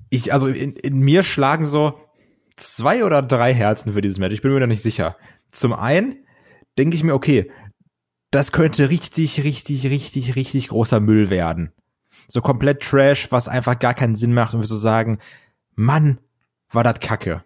[0.09, 1.99] ich, also in, in mir schlagen so
[2.57, 4.33] zwei oder drei Herzen für dieses Match.
[4.33, 5.17] Ich bin mir da nicht sicher.
[5.51, 6.25] Zum einen
[6.77, 7.49] denke ich mir, okay,
[8.31, 11.71] das könnte richtig, richtig, richtig, richtig großer Müll werden.
[12.27, 15.19] So komplett Trash, was einfach gar keinen Sinn macht und wir so sagen,
[15.75, 16.19] Mann,
[16.71, 17.43] war das Kacke.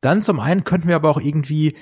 [0.00, 1.76] Dann zum einen könnten wir aber auch irgendwie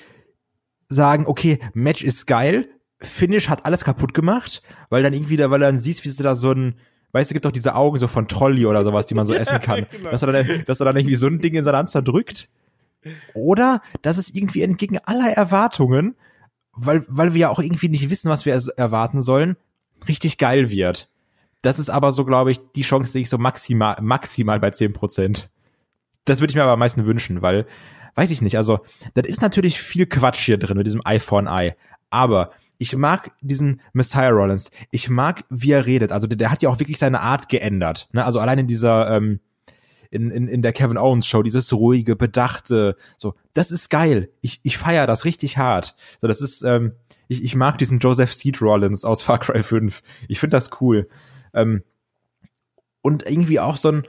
[0.88, 2.68] sagen, okay, Match ist geil,
[3.00, 6.34] Finish hat alles kaputt gemacht, weil dann irgendwie da, weil dann siehst, wie sie da
[6.34, 6.78] so ein,
[7.12, 9.60] weißt du, gibt doch diese Augen so von Trolli oder sowas, die man so essen
[9.60, 9.86] kann.
[9.90, 10.10] genau.
[10.10, 12.50] dass, er dann, dass er dann irgendwie so ein Ding in seiner Hand zerdrückt.
[13.34, 16.16] Oder, dass es irgendwie entgegen aller Erwartungen
[16.76, 19.56] weil, weil wir ja auch irgendwie nicht wissen, was wir erwarten sollen,
[20.08, 21.08] richtig geil wird.
[21.62, 24.92] Das ist aber so, glaube ich, die Chance sehe ich so maximal, maximal bei zehn
[24.92, 25.50] Prozent.
[26.24, 27.66] Das würde ich mir aber am meisten wünschen, weil,
[28.14, 28.80] weiß ich nicht, also,
[29.14, 31.74] das ist natürlich viel Quatsch hier drin mit diesem iPhone Eye.
[32.10, 34.70] Aber ich mag diesen Messiah Rollins.
[34.90, 36.12] Ich mag, wie er redet.
[36.12, 38.08] Also der, der hat ja auch wirklich seine Art geändert.
[38.12, 38.24] Ne?
[38.24, 39.40] Also allein in dieser, ähm,
[40.14, 44.30] in, in, in der Kevin Owens Show, dieses ruhige, bedachte, so, das ist geil.
[44.40, 45.96] Ich, ich feiere das richtig hart.
[46.20, 46.92] So, das ist, ähm,
[47.26, 50.02] ich, ich mag diesen Joseph Seed Rollins aus Far Cry 5.
[50.28, 51.08] Ich finde das cool.
[51.52, 51.82] Ähm,
[53.02, 54.06] und irgendwie auch so ein,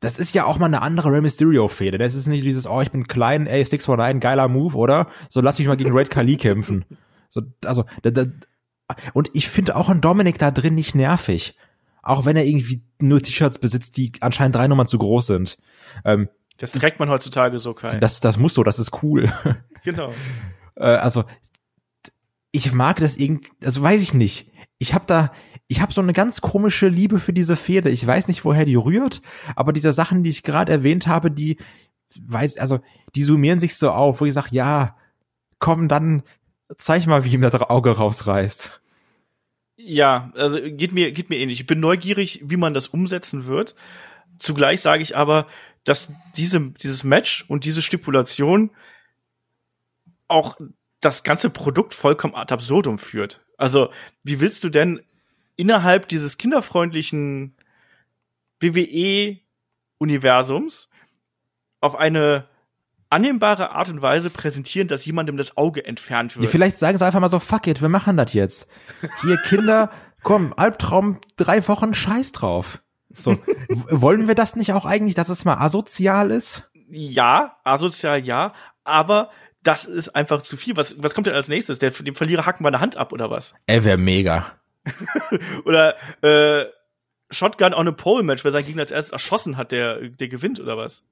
[0.00, 1.96] das ist ja auch mal eine andere Rey Mysterio-Fehde.
[1.96, 5.08] Das ist nicht dieses, oh, ich bin klein, ey, 619, geiler Move, oder?
[5.30, 6.84] So, lass mich mal gegen Red Kali kämpfen.
[7.30, 8.26] So, also, da, da,
[9.14, 11.56] und ich finde auch einen Dominik da drin nicht nervig.
[12.08, 15.58] Auch wenn er irgendwie nur T-Shirts besitzt, die anscheinend drei Nummern zu groß sind.
[16.06, 18.00] Ähm, das trägt man heutzutage so kein.
[18.00, 19.32] Das, das muss so, das ist cool.
[19.84, 20.12] Genau.
[20.74, 21.24] äh, also,
[22.50, 24.50] ich mag das irgendwie, also weiß ich nicht.
[24.78, 25.32] Ich habe da,
[25.68, 27.90] ich habe so eine ganz komische Liebe für diese Fehde.
[27.90, 29.22] Ich weiß nicht, woher die rührt,
[29.54, 31.58] aber diese Sachen, die ich gerade erwähnt habe, die
[32.20, 32.80] weiß, also
[33.14, 34.96] die summieren sich so auf, wo ich sage, ja,
[35.60, 36.24] komm, dann
[36.76, 38.80] zeig mal, wie ihm das Auge rausreißt.
[39.80, 41.60] Ja, also geht mir geht mir ähnlich.
[41.60, 43.76] Ich bin neugierig, wie man das umsetzen wird.
[44.38, 45.46] Zugleich sage ich aber,
[45.84, 48.72] dass diese dieses Match und diese Stipulation
[50.26, 50.56] auch
[51.00, 53.40] das ganze Produkt vollkommen ad absurdum führt.
[53.56, 53.92] Also,
[54.24, 55.00] wie willst du denn
[55.54, 57.54] innerhalb dieses kinderfreundlichen
[58.60, 60.88] WWE-Universums
[61.80, 62.48] auf eine
[63.10, 66.44] annehmbare Art und Weise präsentieren, dass jemandem das Auge entfernt wird.
[66.44, 68.70] Ja, vielleicht sagen sie einfach mal so, fuck it, wir machen das jetzt.
[69.22, 69.90] Hier, Kinder,
[70.22, 72.82] komm, Albtraum, drei Wochen, scheiß drauf.
[73.10, 73.38] So,
[73.68, 76.70] wollen wir das nicht auch eigentlich, dass es mal asozial ist?
[76.90, 78.52] Ja, asozial ja,
[78.84, 79.30] aber
[79.62, 80.76] das ist einfach zu viel.
[80.76, 81.78] Was, was kommt denn als nächstes?
[81.78, 83.54] Der, dem Verlierer hacken wir eine Hand ab oder was?
[83.66, 84.52] Er wäre mega.
[85.64, 86.66] oder äh,
[87.30, 90.60] Shotgun on a Pole Match, wer seinen Gegner als erstes erschossen hat, der, der gewinnt
[90.60, 91.02] oder was?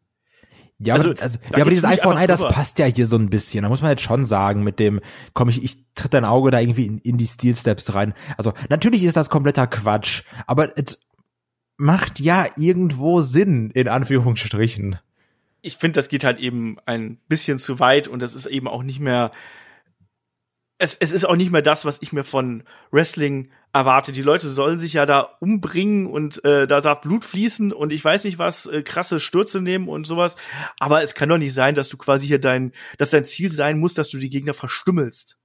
[0.78, 3.30] Ja, also, aber, also, ja, aber dieses iPhone, ey, das passt ja hier so ein
[3.30, 3.62] bisschen.
[3.62, 5.00] Da muss man jetzt schon sagen, mit dem,
[5.32, 8.12] komm ich, ich tritt dein Auge da irgendwie in, in die Steel Steps rein.
[8.36, 11.00] Also, natürlich ist das kompletter Quatsch, aber es
[11.78, 14.98] macht ja irgendwo Sinn, in Anführungsstrichen.
[15.62, 18.82] Ich finde, das geht halt eben ein bisschen zu weit und das ist eben auch
[18.82, 19.30] nicht mehr,
[20.78, 24.12] es, es ist auch nicht mehr das, was ich mir von Wrestling erwarte.
[24.12, 28.04] Die Leute sollen sich ja da umbringen und äh, da darf Blut fließen und ich
[28.04, 30.36] weiß nicht was, äh, krasse Stürze nehmen und sowas.
[30.78, 33.78] Aber es kann doch nicht sein, dass du quasi hier dein, dass dein Ziel sein
[33.78, 35.38] muss, dass du die Gegner verstümmelst.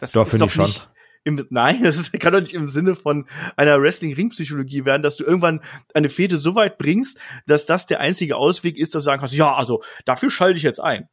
[0.00, 0.90] Das doch, ist doch ich nicht.
[1.22, 5.24] Im, nein, das ist, kann doch nicht im Sinne von einer Wrestling-Ring-Psychologie werden, dass du
[5.24, 5.60] irgendwann
[5.94, 9.34] eine Fehde so weit bringst, dass das der einzige Ausweg ist, dass du sagen kannst,
[9.34, 11.08] ja, also dafür schalte ich jetzt ein.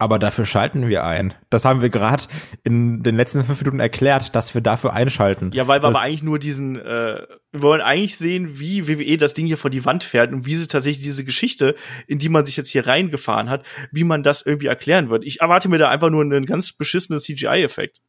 [0.00, 1.34] Aber dafür schalten wir ein.
[1.50, 2.22] Das haben wir gerade
[2.62, 5.50] in den letzten fünf Minuten erklärt, dass wir dafür einschalten.
[5.52, 9.16] Ja, weil wir das aber eigentlich nur diesen, äh, wir wollen eigentlich sehen, wie WWE
[9.16, 11.74] das Ding hier vor die Wand fährt und wie sie tatsächlich diese Geschichte,
[12.06, 15.24] in die man sich jetzt hier reingefahren hat, wie man das irgendwie erklären wird.
[15.24, 18.00] Ich erwarte mir da einfach nur einen ganz beschissenen CGI-Effekt.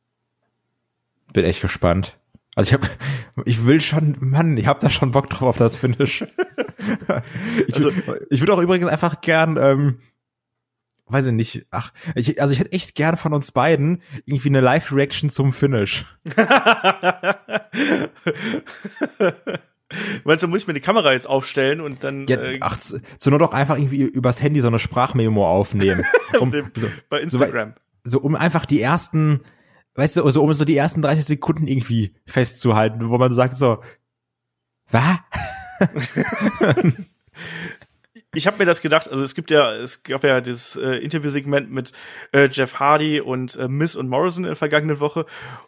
[1.34, 2.18] Bin echt gespannt.
[2.56, 2.88] Also ich habe,
[3.46, 6.24] ich will schon, Mann, ich habe da schon Bock drauf auf das Finish.
[7.68, 7.92] ich, also,
[8.30, 10.00] ich würde auch übrigens einfach gern ähm,
[11.10, 14.62] weiß ich nicht, ach, ich, also ich hätte echt gern von uns beiden irgendwie eine
[14.62, 16.06] Live-Reaction zum Finish.
[20.24, 22.28] Meinst du, muss ich mir die Kamera jetzt aufstellen und dann.
[22.28, 26.06] Ja, äh, ach, so nur doch einfach irgendwie übers Handy so eine Sprachmemo aufnehmen.
[26.40, 27.74] Um, dem, so, bei Instagram.
[28.04, 29.42] So, so, um einfach die ersten,
[29.96, 33.82] weißt du, so um so die ersten 30 Sekunden irgendwie festzuhalten, wo man sagt so,
[34.92, 35.18] was?
[38.36, 41.72] ich habe mir das gedacht, also es gibt ja, es gab ja das äh, Interviewsegment
[41.72, 41.94] mit
[42.32, 45.26] äh, Jeff Hardy und äh, Miss und Morrison in der vergangenen Woche.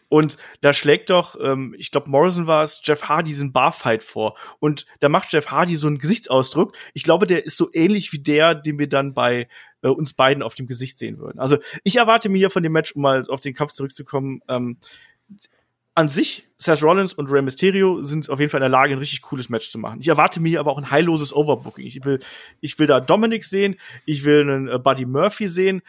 [0.10, 4.38] Und da schlägt doch, ähm, ich glaube, Morrison war es, Jeff Hardy diesen Barfight vor.
[4.60, 6.76] Und da macht Jeff Hardy so einen Gesichtsausdruck.
[6.94, 9.48] Ich glaube, der ist so ähnlich wie der, den wir dann bei
[9.82, 11.40] äh, uns beiden auf dem Gesicht sehen würden.
[11.40, 14.78] Also ich erwarte mir hier von dem Match, um mal auf den Kampf zurückzukommen, ähm,
[15.94, 19.00] an sich, Seth Rollins und Rey Mysterio sind auf jeden Fall in der Lage, ein
[19.00, 20.00] richtig cooles Match zu machen.
[20.00, 21.86] Ich erwarte mir aber auch ein heilloses Overbooking.
[21.86, 22.20] Ich will,
[22.62, 23.76] ich will da Dominic sehen,
[24.06, 25.82] ich will einen äh, Buddy Murphy sehen.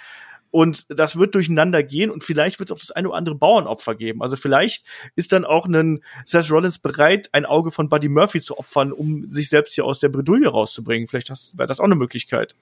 [0.51, 3.95] Und das wird durcheinander gehen und vielleicht wird es auch das eine oder andere Bauernopfer
[3.95, 4.21] geben.
[4.21, 4.85] Also vielleicht
[5.17, 9.31] ist dann auch ein Seth Rollins bereit, ein Auge von Buddy Murphy zu opfern, um
[9.31, 11.09] sich selbst hier aus der Bredouille rauszubringen.
[11.09, 12.55] Vielleicht wäre das auch eine Möglichkeit.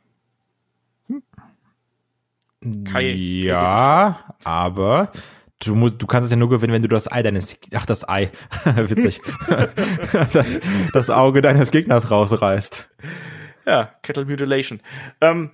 [1.09, 1.25] Hm?
[2.85, 5.11] Kai, ja, aber
[5.61, 8.09] du musst, du kannst es ja nur gewinnen, wenn du das Ei deines, ach, das
[8.09, 8.31] Ei,
[8.65, 9.21] witzig,
[10.33, 10.61] das,
[10.93, 12.89] das, Auge deines Gegners rausreißt.
[13.67, 14.81] Ja, Kettle Mutilation.
[15.21, 15.51] Ähm,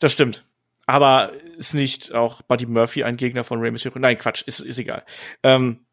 [0.00, 0.44] das stimmt.
[0.86, 3.98] Aber ist nicht auch Buddy Murphy ein Gegner von Rey Mysterio?
[3.98, 5.02] Nein, Quatsch, ist, ist egal.
[5.42, 5.86] Ähm,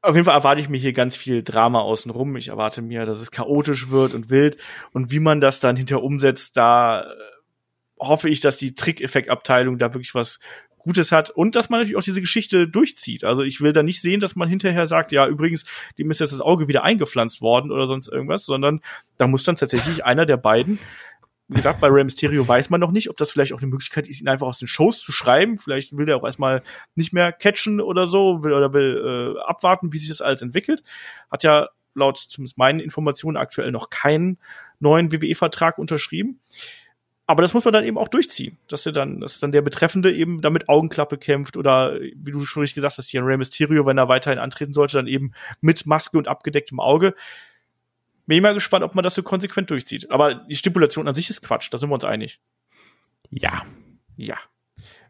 [0.00, 2.36] auf jeden Fall erwarte ich mir hier ganz viel Drama außenrum.
[2.36, 4.56] Ich erwarte mir, dass es chaotisch wird und wild.
[4.92, 7.04] Und wie man das dann hinterher umsetzt, da
[7.98, 10.38] hoffe ich, dass die Trickeffektabteilung da wirklich was
[10.78, 13.24] Gutes hat und dass man natürlich auch diese Geschichte durchzieht.
[13.24, 15.64] Also ich will da nicht sehen, dass man hinterher sagt, ja, übrigens,
[15.98, 18.80] dem ist jetzt das Auge wieder eingepflanzt worden oder sonst irgendwas, sondern
[19.16, 20.78] da muss dann tatsächlich einer der beiden
[21.50, 24.06] wie gesagt, bei Rey Mysterio weiß man noch nicht, ob das vielleicht auch eine Möglichkeit
[24.06, 25.56] ist, ihn einfach aus den Shows zu schreiben.
[25.56, 26.62] Vielleicht will er auch erstmal
[26.94, 30.82] nicht mehr catchen oder so, will oder will äh, abwarten, wie sich das alles entwickelt.
[31.30, 34.38] Hat ja laut zumindest meinen Informationen aktuell noch keinen
[34.78, 36.40] neuen WWE-Vertrag unterschrieben.
[37.28, 40.10] Aber das muss man dann eben auch durchziehen, dass er dann, dass dann der Betreffende
[40.10, 43.84] eben damit Augenklappe kämpft oder wie du schon richtig gesagt hast, hier ein Rey Mysterio,
[43.84, 47.14] wenn er weiterhin antreten sollte, dann eben mit Maske und abgedecktem Auge.
[48.26, 50.10] Bin ich mal gespannt, ob man das so konsequent durchzieht.
[50.10, 52.40] Aber die Stipulation an sich ist Quatsch, da sind wir uns einig.
[53.28, 53.66] Ja.
[54.16, 54.38] Ja.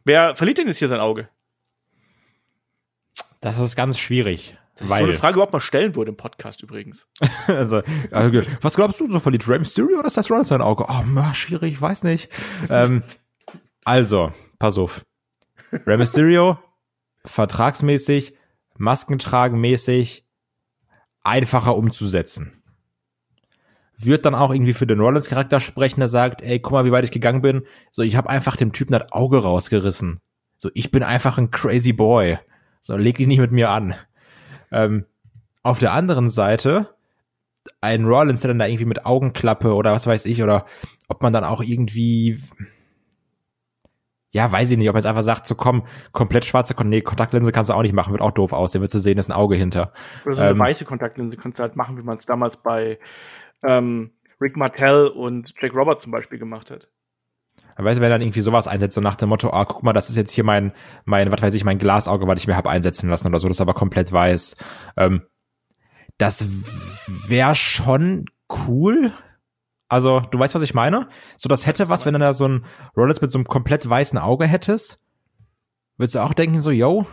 [0.05, 1.29] Wer verliert denn jetzt hier sein Auge?
[3.41, 4.57] Das ist ganz schwierig.
[4.79, 7.07] Das ist so eine Frage überhaupt mal stellen würde im Podcast übrigens.
[7.49, 10.85] also, also, was glaubst du, so verliert Rey Mysterio oder ist das Rollins sein Auge?
[10.89, 12.31] Oh, na, schwierig, weiß nicht.
[12.71, 13.03] ähm,
[13.85, 15.05] also, pass auf.
[15.73, 16.59] Rey Mysterio,
[17.25, 18.35] vertragsmäßig,
[18.77, 20.25] Maskentragenmäßig,
[21.23, 22.63] einfacher umzusetzen.
[23.97, 27.03] Wird dann auch irgendwie für den Rollins-Charakter sprechen, der sagt, ey, guck mal, wie weit
[27.03, 27.63] ich gegangen bin.
[27.91, 30.21] So, ich habe einfach dem Typen das Auge rausgerissen.
[30.57, 32.39] So, ich bin einfach ein crazy boy.
[32.81, 33.97] So, leg dich nicht mit mir an.
[34.71, 35.07] Ähm,
[35.63, 36.95] auf der anderen Seite,
[37.81, 40.67] ein Rollins, der dann da irgendwie mit Augenklappe oder was weiß ich, oder
[41.09, 42.41] ob man dann auch irgendwie,
[44.31, 47.53] ja, weiß ich nicht, ob man jetzt einfach sagt, so komm, komplett schwarze nee, Kontaktlinse
[47.53, 49.57] kannst du auch nicht machen, wird auch doof aussehen, wird zu sehen, ist ein Auge
[49.57, 49.93] hinter.
[50.25, 52.99] Oder so eine ähm, weiße Kontaktlinse kannst du halt machen, wie man es damals bei
[53.63, 56.89] ähm, Rick Martell und Jack Roberts zum Beispiel gemacht hat.
[57.79, 60.11] Weißt du, wenn dann irgendwie sowas einsetzt, so nach dem Motto, ah, guck mal, das
[60.11, 60.73] ist jetzt hier mein,
[61.05, 63.61] mein, was weiß ich, mein Glasauge, was ich mir habe einsetzen lassen oder so, das
[63.61, 64.57] aber komplett weiß.
[64.97, 65.23] Ähm,
[66.19, 66.47] das
[67.29, 68.27] wäre schon
[68.67, 69.13] cool.
[69.89, 71.09] Also, du weißt, was ich meine?
[71.37, 72.65] So, das hätte was, wenn du da so ein
[72.97, 75.01] Rollins mit so einem komplett weißen Auge hättest.
[75.97, 77.07] Würdest du auch denken, so, yo,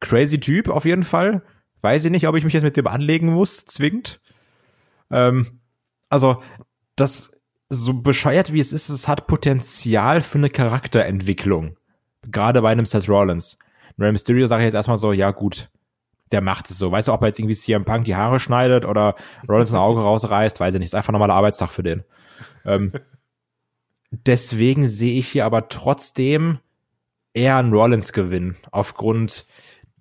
[0.00, 1.42] crazy Typ auf jeden Fall.
[1.80, 4.20] Weiß ich nicht, ob ich mich jetzt mit dem anlegen muss, zwingend.
[5.10, 5.60] Ähm,
[6.08, 6.40] also,
[6.94, 7.32] das
[7.68, 11.76] so bescheuert wie es ist, es hat Potenzial für eine Charakterentwicklung.
[12.22, 13.58] Gerade bei einem Seth Rollins.
[13.98, 15.68] Rey Mysterio sage ich jetzt erstmal so, ja gut,
[16.32, 16.90] der macht es so.
[16.92, 19.16] Weißt du, ob er jetzt irgendwie CM Punk die Haare schneidet oder
[19.48, 20.88] Rollins ein Auge rausreißt, weiß ich nicht.
[20.88, 22.04] Ist einfach normaler Arbeitstag für den.
[22.64, 22.92] Ähm,
[24.10, 26.58] deswegen sehe ich hier aber trotzdem
[27.32, 29.46] eher einen Rollins-Gewinn aufgrund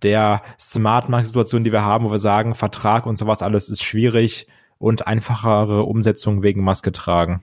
[0.03, 4.47] der Smart-Markt-Situation, die wir haben, wo wir sagen, Vertrag und sowas alles ist schwierig
[4.77, 7.41] und einfachere Umsetzung wegen Maske tragen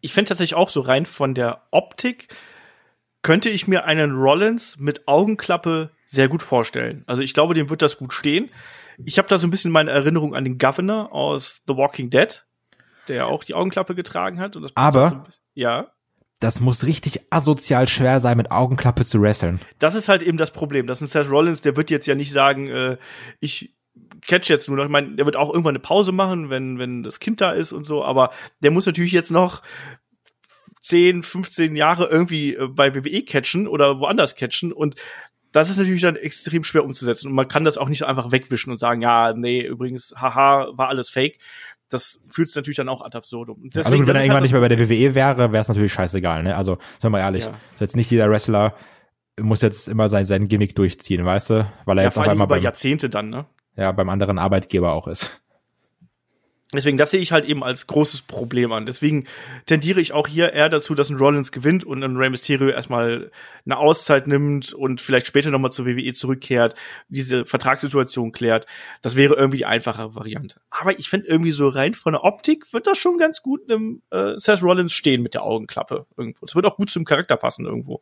[0.00, 2.28] ich finde tatsächlich auch so rein von der Optik
[3.22, 7.04] könnte ich mir einen Rollins mit Augenklappe sehr gut vorstellen.
[7.06, 8.50] Also ich glaube, dem wird das gut stehen.
[9.04, 12.44] Ich habe da so ein bisschen meine Erinnerung an den Governor aus The Walking Dead,
[13.08, 14.56] der auch die Augenklappe getragen hat.
[14.74, 15.22] Aber so
[15.54, 15.90] ja.
[16.40, 19.60] Das muss richtig asozial schwer sein, mit Augenklappe zu wresteln.
[19.78, 20.86] Das ist halt eben das Problem.
[20.86, 22.96] Das ist ein Seth Rollins, der wird jetzt ja nicht sagen, äh,
[23.40, 23.74] ich
[24.22, 24.84] catch jetzt nur noch.
[24.84, 27.72] Ich meine, der wird auch irgendwann eine Pause machen, wenn, wenn das Kind da ist
[27.72, 28.30] und so, aber
[28.62, 29.62] der muss natürlich jetzt noch
[30.80, 34.96] 10, 15 Jahre irgendwie äh, bei WWE catchen oder woanders catchen und
[35.52, 38.70] das ist natürlich dann extrem schwer umzusetzen und man kann das auch nicht einfach wegwischen
[38.70, 41.38] und sagen, ja, nee, übrigens, haha, war alles fake.
[41.88, 43.62] Das führt es natürlich dann auch ad absurdum.
[43.64, 45.66] Deswegen, also gut, wenn er irgendwann halt nicht mehr bei der WWE wäre, wäre es
[45.66, 46.56] natürlich scheißegal, ne?
[46.56, 47.58] Also, sagen wir mal ehrlich, ja.
[47.80, 48.76] jetzt nicht jeder Wrestler
[49.40, 51.72] muss jetzt immer sein, sein Gimmick durchziehen, weißt du?
[51.84, 53.46] Weil er ja, jetzt auf einmal über Jahrzehnte dann, ne?
[53.80, 55.40] Ja, beim anderen Arbeitgeber auch ist.
[56.72, 58.86] Deswegen, das sehe ich halt eben als großes Problem an.
[58.86, 59.24] Deswegen
[59.66, 63.32] tendiere ich auch hier eher dazu, dass ein Rollins gewinnt und ein Rey Mysterio erstmal
[63.64, 66.76] eine Auszeit nimmt und vielleicht später nochmal zur WWE zurückkehrt,
[67.08, 68.66] diese Vertragssituation klärt.
[69.02, 70.60] Das wäre irgendwie die einfache Variante.
[70.70, 74.02] Aber ich finde irgendwie so rein von der Optik wird das schon ganz gut einem
[74.10, 76.46] äh, Seth Rollins stehen mit der Augenklappe irgendwo.
[76.46, 78.00] Das wird auch gut zum Charakter passen irgendwo.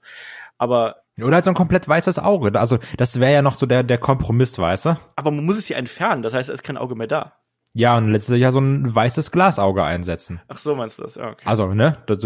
[0.59, 2.59] Aber oder halt so ein komplett weißes Auge.
[2.59, 4.95] Also, das wäre ja noch so der, der Kompromiss, weißt du?
[5.17, 7.33] Aber man muss es ja entfernen, das heißt, es ist kein Auge mehr da.
[7.75, 10.41] Ja, und letztes Jahr so ein weißes Glasauge einsetzen.
[10.49, 11.17] Ach so, meinst du das?
[11.17, 11.43] Ja, okay.
[11.45, 11.97] Also, ne?
[12.09, 12.17] Der,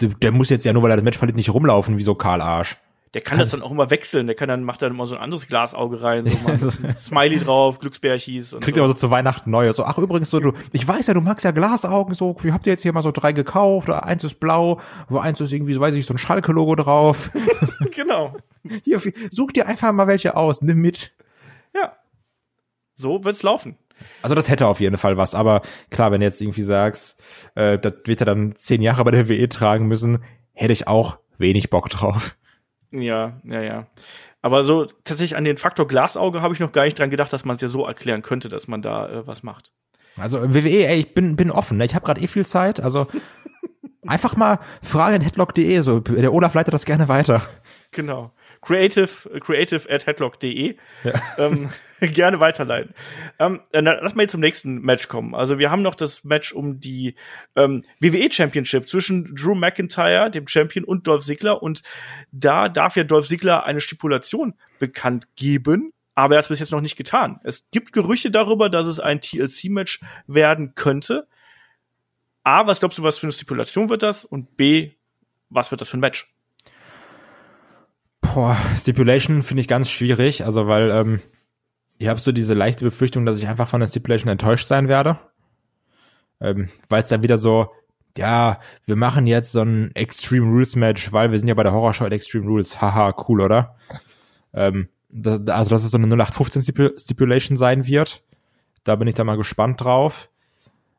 [0.00, 2.14] der, der muss jetzt ja nur, weil er das Match verliert, nicht rumlaufen wie so
[2.14, 2.76] Karl Arsch.
[3.14, 4.26] Der kann, kann das dann auch immer wechseln.
[4.26, 7.78] Der kann dann, macht dann immer so ein anderes Glasauge rein, so mal Smiley drauf,
[7.78, 8.82] Glücksbärchis und Kriegt so.
[8.82, 9.72] immer so zu Weihnachten neue.
[9.72, 12.66] So, ach übrigens, so, du, ich weiß ja, du magst ja Glasaugen, so, wie habt
[12.66, 13.90] ihr jetzt hier mal so drei gekauft?
[13.90, 17.30] Eins ist blau, wo eins ist irgendwie, so weiß ich, so ein Schalke-Logo drauf.
[17.94, 18.36] genau.
[18.84, 19.00] Hier,
[19.30, 21.12] such dir einfach mal welche aus, nimm mit.
[21.74, 21.92] Ja.
[22.94, 23.76] So wird's laufen.
[24.22, 27.20] Also das hätte auf jeden Fall was, aber klar, wenn du jetzt irgendwie sagst,
[27.54, 31.18] äh, das wird er dann zehn Jahre bei der WE tragen müssen, hätte ich auch
[31.38, 32.36] wenig Bock drauf.
[32.90, 33.86] Ja, ja, ja.
[34.40, 37.44] Aber so tatsächlich an den Faktor Glasauge habe ich noch gar nicht dran gedacht, dass
[37.44, 39.72] man es ja so erklären könnte, dass man da äh, was macht.
[40.16, 41.78] Also WWE, ey, ich bin, bin offen.
[41.78, 41.84] Ne?
[41.84, 42.80] Ich habe gerade eh viel Zeit.
[42.80, 43.06] Also
[44.06, 45.80] einfach mal fragen headlock.de.
[45.80, 47.42] So, der Olaf leitet das gerne weiter.
[47.90, 48.32] Genau.
[48.60, 50.76] Creative, creative at headlock.de.
[51.04, 51.22] Ja.
[51.38, 52.94] Ähm, gerne weiterleiten.
[53.38, 55.34] Ähm, dann lass mal jetzt zum nächsten Match kommen.
[55.34, 57.14] Also wir haben noch das Match um die
[57.56, 61.62] ähm, WWE Championship zwischen Drew McIntyre, dem Champion, und Dolph Ziggler.
[61.62, 61.82] Und
[62.30, 65.92] da darf ja Dolph Ziggler eine Stipulation bekannt geben.
[66.14, 67.38] Aber er hat es bis jetzt noch nicht getan.
[67.44, 71.28] Es gibt Gerüchte darüber, dass es ein TLC-Match werden könnte.
[72.42, 74.24] A, was glaubst du, was für eine Stipulation wird das?
[74.24, 74.92] Und B,
[75.48, 76.26] was wird das für ein Match?
[78.20, 81.20] Boah, Stipulation finde ich ganz schwierig, also weil ähm,
[81.98, 85.18] ich habe so diese leichte Befürchtung, dass ich einfach von der Stipulation enttäuscht sein werde.
[86.40, 87.72] Ähm, weil es dann wieder so,
[88.16, 91.72] ja, wir machen jetzt so ein Extreme Rules Match, weil wir sind ja bei der
[91.72, 92.80] Horrorshow Extreme Rules.
[92.80, 93.76] Haha, cool, oder?
[94.52, 96.62] Ähm, das, also, dass es so eine 0815
[96.98, 98.22] Stipulation sein wird.
[98.84, 100.30] Da bin ich da mal gespannt drauf.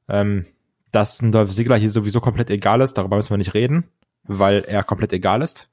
[0.07, 0.45] Ähm,
[0.91, 3.85] dass ein Dolph Ziggler hier sowieso komplett egal ist, darüber müssen wir nicht reden,
[4.23, 5.69] weil er komplett egal ist.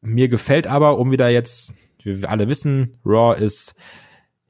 [0.00, 3.74] Mir gefällt aber, um wieder jetzt, wie wir alle wissen, Raw ist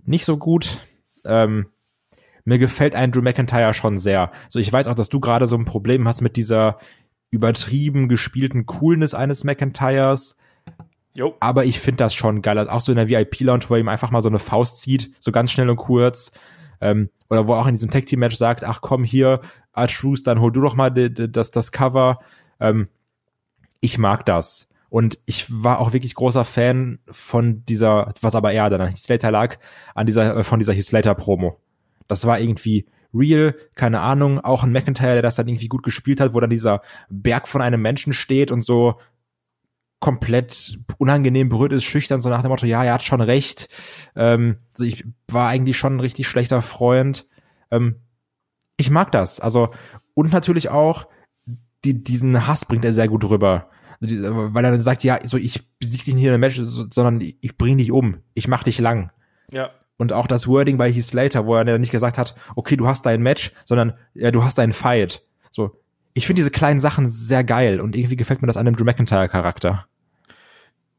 [0.05, 0.83] nicht so gut.
[1.25, 1.67] Ähm,
[2.45, 4.31] mir gefällt ein Drew McIntyre schon sehr.
[4.49, 6.79] So, ich weiß auch, dass du gerade so ein Problem hast mit dieser
[7.31, 10.37] übertrieben gespielten Coolness eines McIntyres.
[11.15, 11.35] Jo.
[11.41, 12.69] Aber ich finde das schon geil.
[12.69, 15.33] Auch so in der VIP-Lounge, wo er ihm einfach mal so eine Faust zieht, so
[15.33, 16.31] ganz schnell und kurz.
[16.81, 19.41] Ähm, oder wo er auch in diesem Tag-Team-Match sagt, ach komm hier,
[19.73, 22.21] Artruth, dann hol du doch mal das, das Cover.
[22.61, 22.89] Ähm,
[23.81, 24.69] ich mag das.
[24.97, 28.97] Und ich war auch wirklich großer Fan von dieser, was aber eher dann an Heath
[28.97, 29.59] Slater lag,
[29.95, 31.61] an dieser, äh, von dieser Heath Slater Promo.
[32.09, 36.19] Das war irgendwie real, keine Ahnung, auch ein McIntyre, der das dann irgendwie gut gespielt
[36.19, 36.81] hat, wo dann dieser
[37.11, 38.99] Berg von einem Menschen steht und so
[40.01, 43.69] komplett unangenehm berührt ist, schüchtern, so nach dem Motto, ja, er hat schon recht.
[44.15, 47.29] Ähm, also ich war eigentlich schon ein richtig schlechter Freund.
[47.71, 47.97] Ähm,
[48.79, 49.41] ich mag das.
[49.41, 49.75] Also,
[50.15, 51.07] und natürlich auch,
[51.85, 53.69] die, diesen Hass bringt er sehr gut rüber.
[54.01, 57.57] Weil er dann sagt, ja, so ich besieg dich nicht in der Match, sondern ich
[57.57, 58.19] bring dich um.
[58.35, 59.11] Ich mach dich lang.
[59.51, 59.71] Ja.
[59.97, 63.07] Und auch das Wording bei Heath Slater, wo er nicht gesagt hat, okay, du hast
[63.07, 65.23] dein Match, sondern ja, du hast deinen Fight.
[65.51, 65.81] So,
[66.13, 68.85] ich finde diese kleinen Sachen sehr geil und irgendwie gefällt mir das an dem Drew
[68.85, 69.87] McIntyre Charakter.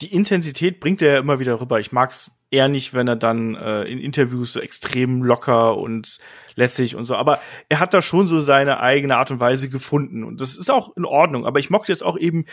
[0.02, 1.80] Die Intensität bringt er ja immer wieder rüber.
[1.80, 6.20] Ich mag's eher nicht, wenn er dann äh, in Interviews so extrem locker und
[6.56, 7.16] lässig und so.
[7.16, 10.70] Aber er hat da schon so seine eigene Art und Weise gefunden und das ist
[10.70, 11.46] auch in Ordnung.
[11.46, 12.46] Aber ich mochte jetzt auch eben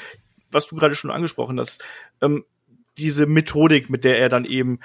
[0.55, 1.85] was du gerade schon angesprochen hast,
[2.21, 2.45] ähm,
[2.97, 4.79] diese Methodik, mit der er dann eben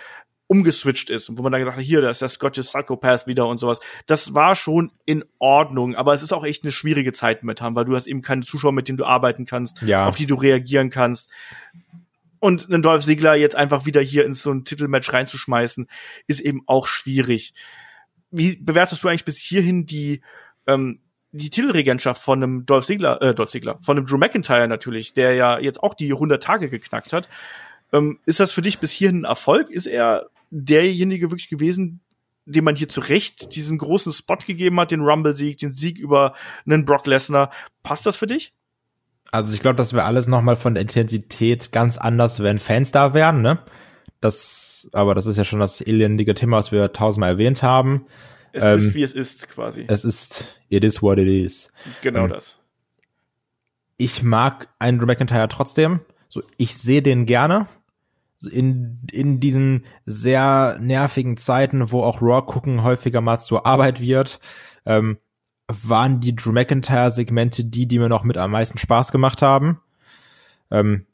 [0.48, 3.48] umgeswitcht ist und wo man dann gesagt hat, hier, da ist der Scottish Psychopath wieder
[3.48, 3.80] und sowas.
[4.08, 7.76] Das war schon in Ordnung, aber es ist auch echt eine schwierige Zeit mit haben,
[7.76, 10.08] weil du hast eben keine Zuschauer, mit denen du arbeiten kannst, ja.
[10.08, 11.32] auf die du reagieren kannst.
[12.40, 15.88] Und einen Dolph Ziggler jetzt einfach wieder hier in so ein Titelmatch reinzuschmeißen,
[16.26, 17.54] ist eben auch schwierig.
[18.32, 20.22] Wie bewertest du eigentlich bis hierhin die
[20.66, 21.00] ähm,
[21.32, 25.36] die Titelregentschaft von einem Dolph Ziggler, äh, Dolph Ziggler, von einem Drew McIntyre natürlich, der
[25.36, 27.30] ja jetzt auch die 100 Tage geknackt hat.
[27.94, 29.70] Ähm, ist das für dich bis hierhin ein Erfolg?
[29.70, 32.02] Ist er derjenige wirklich gewesen,
[32.46, 36.34] dem man hier zu Recht diesen großen Spot gegeben hat, den Rumble-Sieg, den Sieg über
[36.66, 37.52] einen Brock Lesnar?
[37.84, 38.54] Passt das für dich?
[39.32, 43.14] Also ich glaube, das wäre alles nochmal von der Intensität ganz anders, wenn Fans da
[43.14, 43.60] wären, ne?
[44.22, 48.08] Das, aber das ist ja schon das elendige Thema, was wir tausendmal erwähnt haben.
[48.52, 49.86] Es ähm, ist, wie es ist, quasi.
[49.88, 51.72] Es ist, it is what it is.
[52.02, 52.60] Genau ähm, das.
[53.98, 56.00] Ich mag einen Drew McIntyre trotzdem.
[56.30, 57.68] So, ich sehe den gerne.
[58.50, 64.40] In, in diesen sehr nervigen Zeiten, wo auch Raw gucken häufiger mal zur Arbeit wird,
[64.86, 65.18] ähm,
[65.68, 69.82] waren die Drew McIntyre-Segmente die, die mir noch mit am meisten Spaß gemacht haben.
[70.72, 71.06] Ähm,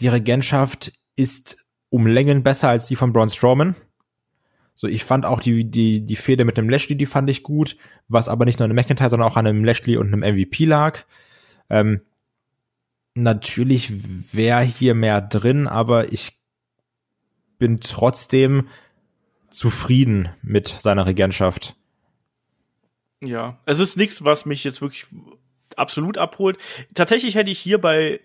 [0.00, 1.58] die Regentschaft ist
[1.88, 3.76] um Längen besser als die von Braun Strowman.
[4.74, 7.76] So, ich fand auch die, die, die Fehde mit dem Lashley, die fand ich gut,
[8.08, 10.64] was aber nicht nur an einem McIntyre, sondern auch an einem Lashley und einem MVP
[10.64, 11.04] lag.
[11.68, 12.02] Ähm,
[13.14, 16.40] natürlich wäre hier mehr drin, aber ich
[17.58, 18.68] bin trotzdem
[19.50, 21.76] zufrieden mit seiner Regentschaft.
[23.20, 25.06] Ja, es ist nichts, was mich jetzt wirklich
[25.76, 26.58] absolut abholt.
[26.94, 28.20] Tatsächlich hätte ich hier bei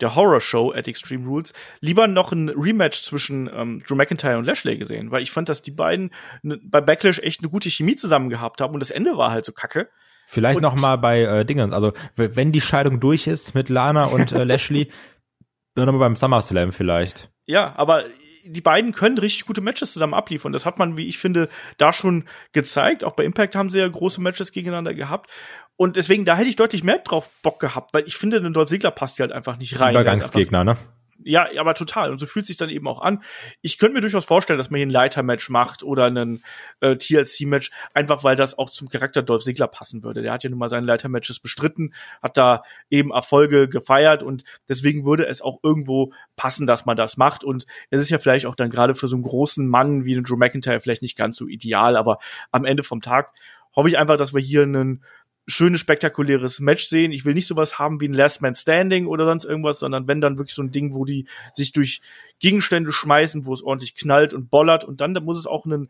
[0.00, 4.44] der Horror Show at Extreme Rules lieber noch ein Rematch zwischen ähm, Drew McIntyre und
[4.44, 6.10] Lashley gesehen, weil ich fand, dass die beiden
[6.42, 9.44] ne, bei Backlash echt eine gute Chemie zusammen gehabt haben und das Ende war halt
[9.44, 9.88] so kacke.
[10.28, 14.06] Vielleicht und noch mal bei äh, Dingen, also wenn die Scheidung durch ist mit Lana
[14.06, 14.90] und äh, Lashley,
[15.74, 17.30] dann nochmal beim SummerSlam vielleicht.
[17.46, 18.04] Ja, aber
[18.46, 20.52] die beiden können richtig gute Matches zusammen abliefern.
[20.52, 23.04] Das hat man, wie ich finde, da schon gezeigt.
[23.04, 25.30] Auch bei Impact haben sie ja große Matches gegeneinander gehabt.
[25.76, 28.68] Und deswegen, da hätte ich deutlich mehr drauf Bock gehabt, weil ich finde, ein Dolph
[28.68, 29.94] Ziggler passt hier halt einfach nicht rein.
[29.94, 30.76] Übergangsgegner, ne?
[31.22, 32.12] Ja, aber total.
[32.12, 33.22] Und so fühlt sich dann eben auch an.
[33.60, 36.42] Ich könnte mir durchaus vorstellen, dass man hier ein Leiter-Match macht oder einen
[36.80, 40.22] äh, TLC-Match, einfach weil das auch zum Charakter Dolph Ziggler passen würde.
[40.22, 45.04] Der hat ja nun mal seine Leiter-Matches bestritten, hat da eben Erfolge gefeiert und deswegen
[45.04, 47.44] würde es auch irgendwo passen, dass man das macht.
[47.44, 50.24] Und es ist ja vielleicht auch dann gerade für so einen großen Mann wie den
[50.24, 52.18] Drew McIntyre vielleicht nicht ganz so ideal, aber
[52.52, 53.32] am Ende vom Tag
[53.74, 55.02] hoffe ich einfach, dass wir hier einen
[55.46, 57.12] schönes, spektakuläres Match sehen.
[57.12, 60.20] Ich will nicht sowas haben wie ein Last Man Standing oder sonst irgendwas, sondern wenn
[60.20, 62.00] dann wirklich so ein Ding, wo die sich durch
[62.40, 65.88] Gegenstände schmeißen, wo es ordentlich knallt und bollert und dann, dann muss es auch ein,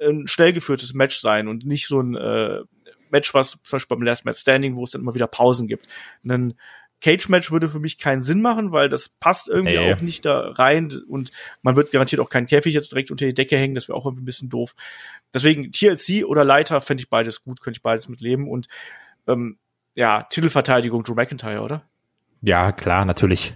[0.00, 2.60] ein schnell geführtes Match sein und nicht so ein äh,
[3.10, 5.86] Match, was zum Beispiel beim Last Man Standing, wo es dann immer wieder Pausen gibt.
[6.24, 6.54] Ein
[7.00, 9.92] Cage-Match würde für mich keinen Sinn machen, weil das passt irgendwie Nee.
[9.92, 11.30] auch nicht da rein und
[11.62, 14.04] man wird garantiert auch keinen Käfig jetzt direkt unter die Decke hängen, das wäre auch
[14.06, 14.74] irgendwie ein bisschen doof.
[15.32, 18.66] Deswegen TLC oder Leiter fände ich beides gut, könnte ich beides mit leben und
[19.26, 19.58] ähm,
[19.94, 21.82] ja, Titelverteidigung Drew McIntyre, oder?
[22.42, 23.54] Ja, klar, natürlich.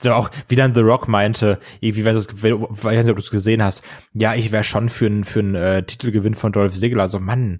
[0.00, 3.10] So auch, wie dann The Rock meinte, irgendwie, wenn du es, wenn- ich weiß nicht,
[3.10, 6.34] ob du es gesehen hast, ja, ich wäre schon für einen für einen, äh, Titelgewinn
[6.34, 7.02] von Dolph Ziggler.
[7.02, 7.58] Also, Mann,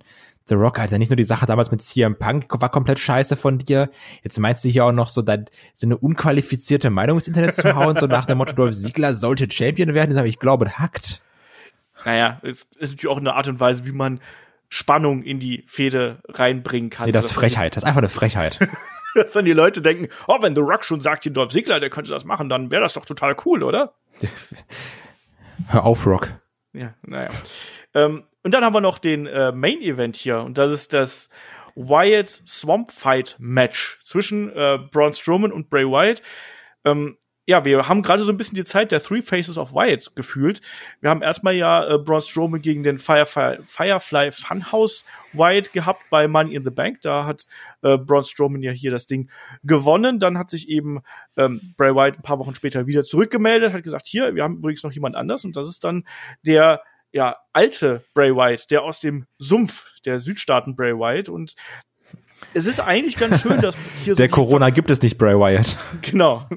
[0.49, 3.59] The Rock, Alter, nicht nur die Sache damals mit CM Punk war komplett scheiße von
[3.59, 3.91] dir.
[4.23, 7.77] Jetzt meinst du hier auch noch so, dein, so eine unqualifizierte Meinung ins Internet zu
[7.77, 10.11] hauen, so nach dem Motto, Dolph Ziggler sollte Champion werden.
[10.11, 11.23] Das habe ich glaube, hackt.
[12.05, 14.21] Naja, ist, ist natürlich auch eine Art und Weise, wie man
[14.69, 17.07] Spannung in die Fehde reinbringen kann.
[17.07, 17.77] Nee, das ist Frechheit.
[17.77, 18.59] Das ist einfach eine Frechheit.
[19.15, 21.91] Dass dann die Leute denken, oh, wenn The Rock schon sagt, hier Dolph Ziggler, der
[21.91, 23.95] könnte das machen, dann wäre das doch total cool, oder?
[25.69, 26.31] Hör auf, Rock.
[26.73, 27.31] Ja, naja.
[27.99, 31.29] Ähm, und dann haben wir noch den äh, Main Event hier und das ist das
[31.75, 36.23] Wyatt Swamp Fight Match zwischen äh, Braun Strowman und Bray Wyatt.
[36.85, 40.15] Ähm, ja, wir haben gerade so ein bisschen die Zeit der Three Faces of Wyatt
[40.15, 40.61] gefühlt.
[41.01, 46.29] Wir haben erstmal ja äh, Braun Strowman gegen den Firefly, Firefly Funhouse Wyatt gehabt bei
[46.29, 47.01] Money in the Bank.
[47.01, 47.47] Da hat
[47.83, 49.31] äh, Braun Strowman ja hier das Ding
[49.63, 50.21] gewonnen.
[50.21, 51.01] Dann hat sich eben
[51.37, 54.83] ähm, Bray Wyatt ein paar Wochen später wieder zurückgemeldet, hat gesagt, hier, wir haben übrigens
[54.83, 56.05] noch jemand anders und das ist dann
[56.43, 56.83] der
[57.13, 61.55] ja, alte Bray Wyatt, der aus dem Sumpf der Südstaaten Bray Wyatt und
[62.55, 65.77] es ist eigentlich ganz schön, dass hier so Der Corona gibt es nicht, Bray Wyatt.
[66.03, 66.49] Genau.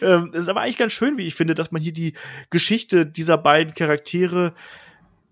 [0.00, 2.14] ähm, es ist aber eigentlich ganz schön, wie ich finde, dass man hier die
[2.50, 4.54] Geschichte dieser beiden Charaktere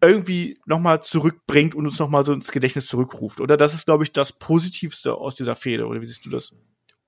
[0.03, 3.41] irgendwie nochmal zurückbringt und uns nochmal so ins Gedächtnis zurückruft.
[3.41, 5.87] Oder das ist, glaube ich, das Positivste aus dieser Fehde.
[5.87, 6.55] Oder wie siehst du das?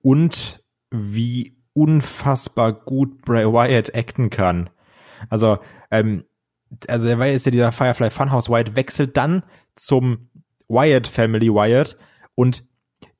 [0.02, 4.70] und wie unfassbar gut Bray Wyatt acten kann.
[5.28, 5.58] Also,
[5.90, 6.24] ähm,
[6.88, 9.42] also er war jetzt ja dieser Firefly Funhouse Wyatt, wechselt dann
[9.76, 10.28] zum
[10.68, 11.96] Wyatt Family Wyatt
[12.34, 12.64] und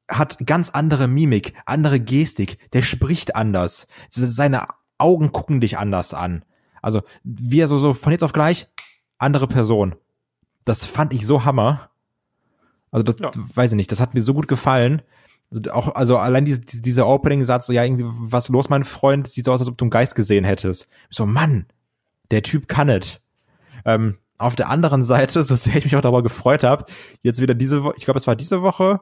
[0.09, 3.87] hat ganz andere Mimik, andere Gestik, der spricht anders.
[4.11, 4.67] Seine
[4.99, 6.45] Augen gucken dich anders an.
[6.81, 8.69] Also, wie er so, so von jetzt auf gleich,
[9.19, 9.95] andere Person.
[10.65, 11.91] Das fand ich so Hammer.
[12.91, 13.31] Also, das Ja.
[13.35, 15.03] weiß ich nicht, das hat mir so gut gefallen.
[15.51, 19.29] Also, auch, also allein diese, diese- dieser Opening-Satz, so, ja, irgendwie, was los, mein Freund?
[19.29, 20.89] Sieht so aus, als ob du einen Geist gesehen hättest.
[21.11, 21.67] Ich so, Mann,
[22.31, 23.21] der Typ kann es.
[23.85, 26.87] Ähm, auf der anderen Seite, so sehr ich mich auch darüber gefreut habe,
[27.23, 29.01] jetzt wieder diese Woche, ich glaube, es war diese Woche,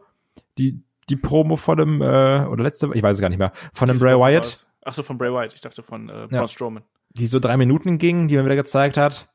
[0.59, 3.87] die, die Promo von dem, äh, oder letzte, ich weiß es gar nicht mehr, von
[3.87, 4.67] dem Diese Bray Woche Wyatt.
[4.85, 5.53] Ach so, von Bray Wyatt.
[5.55, 6.27] Ich dachte von äh, Ja.
[6.39, 6.83] Braun Strowman.
[7.11, 9.29] die so drei Minuten ging, die man wieder gezeigt hat.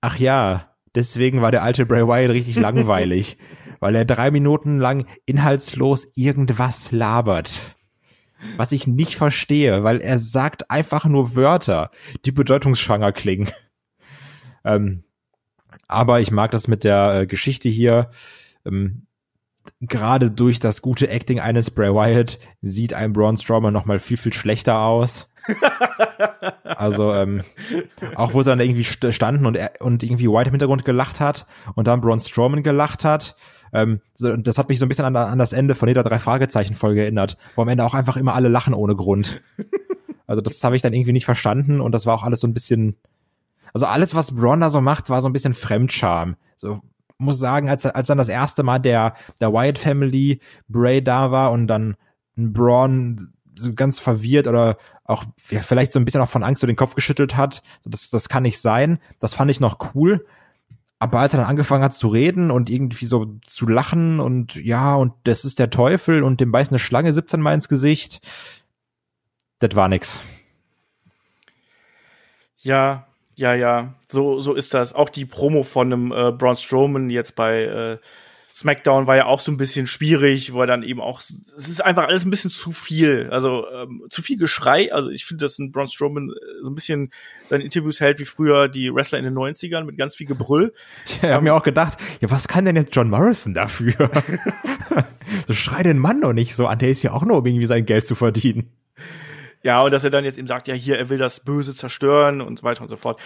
[0.00, 3.38] Ach ja, deswegen war der alte Bray Wyatt richtig langweilig,
[3.80, 7.76] weil er drei Minuten lang inhaltslos irgendwas labert.
[8.56, 11.90] Was ich nicht verstehe, weil er sagt einfach nur Wörter,
[12.24, 13.48] die bedeutungsschwanger klingen.
[14.64, 15.04] Ähm,
[15.88, 18.10] aber ich mag das mit der äh, Geschichte hier.
[18.64, 19.06] Ähm,
[19.80, 24.16] Gerade durch das gute Acting eines Bray Wyatt sieht ein Braun Strowman noch mal viel,
[24.16, 25.28] viel schlechter aus.
[26.64, 27.42] Also, ähm,
[28.14, 31.46] auch wo sie dann irgendwie st- standen und, und irgendwie White im Hintergrund gelacht hat
[31.74, 33.36] und dann Braun Strowman gelacht hat.
[33.72, 36.18] Ähm, so, das hat mich so ein bisschen an, an das Ende von jeder drei
[36.18, 39.40] Fragezeichen Folge erinnert, wo am Ende auch einfach immer alle lachen ohne Grund.
[40.24, 42.54] Also das habe ich dann irgendwie nicht verstanden und das war auch alles so ein
[42.54, 42.96] bisschen,
[43.72, 46.36] also alles was Braun da so macht, war so ein bisschen Fremdscham.
[46.56, 46.80] So
[47.18, 51.52] muss sagen, als als dann das erste Mal der der Wyatt Family Bray da war
[51.52, 51.96] und dann
[52.36, 56.66] Braun so ganz verwirrt oder auch ja, vielleicht so ein bisschen auch von Angst so
[56.66, 57.62] den Kopf geschüttelt hat.
[57.84, 58.98] Das, das kann nicht sein.
[59.18, 60.26] Das fand ich noch cool.
[60.98, 64.94] Aber als er dann angefangen hat zu reden und irgendwie so zu lachen und ja,
[64.94, 68.20] und das ist der Teufel und dem beißt eine Schlange 17 Mal ins Gesicht,
[69.58, 70.22] das war nix.
[72.58, 73.08] Ja,
[73.42, 73.94] ja, ja.
[74.06, 74.94] So, so ist das.
[74.94, 77.98] Auch die Promo von einem äh, Braun Strowman jetzt bei äh,
[78.54, 82.06] SmackDown war ja auch so ein bisschen schwierig, weil dann eben auch, es ist einfach
[82.06, 83.28] alles ein bisschen zu viel.
[83.32, 84.92] Also ähm, zu viel Geschrei.
[84.92, 87.10] Also ich finde, dass ein Braun Strowman äh, so ein bisschen
[87.46, 90.72] seine Interviews hält wie früher die Wrestler in den 90ern mit ganz viel Gebrüll.
[91.06, 93.94] Ich habe mir auch gedacht, ja, was kann denn jetzt John Morrison dafür?
[95.48, 97.66] so schrei den Mann doch nicht so an, der ist ja auch nur, um irgendwie
[97.66, 98.70] sein Geld zu verdienen.
[99.62, 102.40] Ja, und dass er dann jetzt eben sagt, ja, hier, er will das Böse zerstören
[102.40, 103.20] und so weiter und so fort.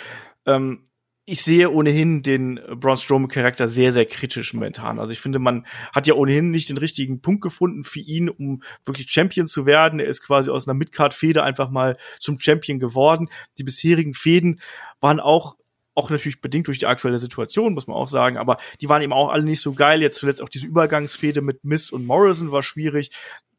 [0.44, 0.84] Ähm,
[1.28, 5.00] ich sehe ohnehin den Braun Strowman Charakter sehr, sehr kritisch momentan.
[5.00, 8.62] Also ich finde, man hat ja ohnehin nicht den richtigen Punkt gefunden für ihn, um
[8.84, 9.98] wirklich Champion zu werden.
[9.98, 13.28] Er ist quasi aus einer Midcard-Fehde einfach mal zum Champion geworden.
[13.58, 14.60] Die bisherigen Fäden
[15.00, 15.56] waren auch
[15.96, 19.14] auch natürlich bedingt durch die aktuelle Situation, muss man auch sagen, aber die waren eben
[19.14, 20.02] auch alle nicht so geil.
[20.02, 23.10] Jetzt zuletzt auch diese Übergangsfehde mit Miss und Morrison war schwierig.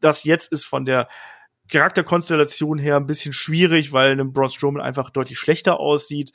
[0.01, 1.09] Das jetzt ist von der
[1.69, 6.31] Charakterkonstellation her ein bisschen schwierig, weil ein Braun Strowman einfach deutlich schlechter aussieht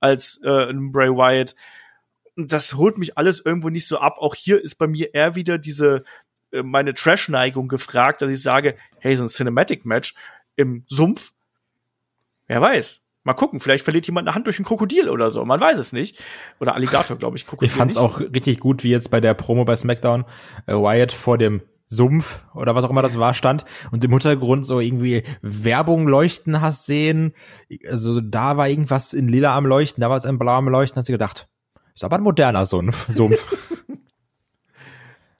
[0.00, 1.54] als äh, ein Bray Wyatt.
[2.36, 4.16] Das holt mich alles irgendwo nicht so ab.
[4.18, 6.04] Auch hier ist bei mir eher wieder diese
[6.52, 10.14] äh, meine Trash-Neigung gefragt, dass ich sage, hey, so ein Cinematic-Match
[10.56, 11.32] im Sumpf,
[12.46, 13.02] wer weiß.
[13.24, 15.44] Mal gucken, vielleicht verliert jemand eine Hand durch ein Krokodil oder so.
[15.44, 16.18] Man weiß es nicht.
[16.60, 17.46] Oder Alligator, glaube ich.
[17.46, 18.04] Krokodil ich fand's nicht.
[18.04, 20.24] auch richtig gut, wie jetzt bei der Promo bei SmackDown
[20.66, 24.66] äh, Wyatt vor dem Sumpf oder was auch immer das war, stand und im Hintergrund
[24.66, 27.34] so irgendwie Werbung leuchten hast sehen.
[27.90, 30.98] Also da war irgendwas in lila am Leuchten, da war es in blau am Leuchten,
[30.98, 31.48] hast du gedacht,
[31.94, 33.06] ist aber ein moderner Sumpf.
[33.12, 33.56] Sumpf.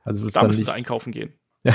[0.04, 1.34] also da dann nicht, einkaufen gehen.
[1.64, 1.74] Ja.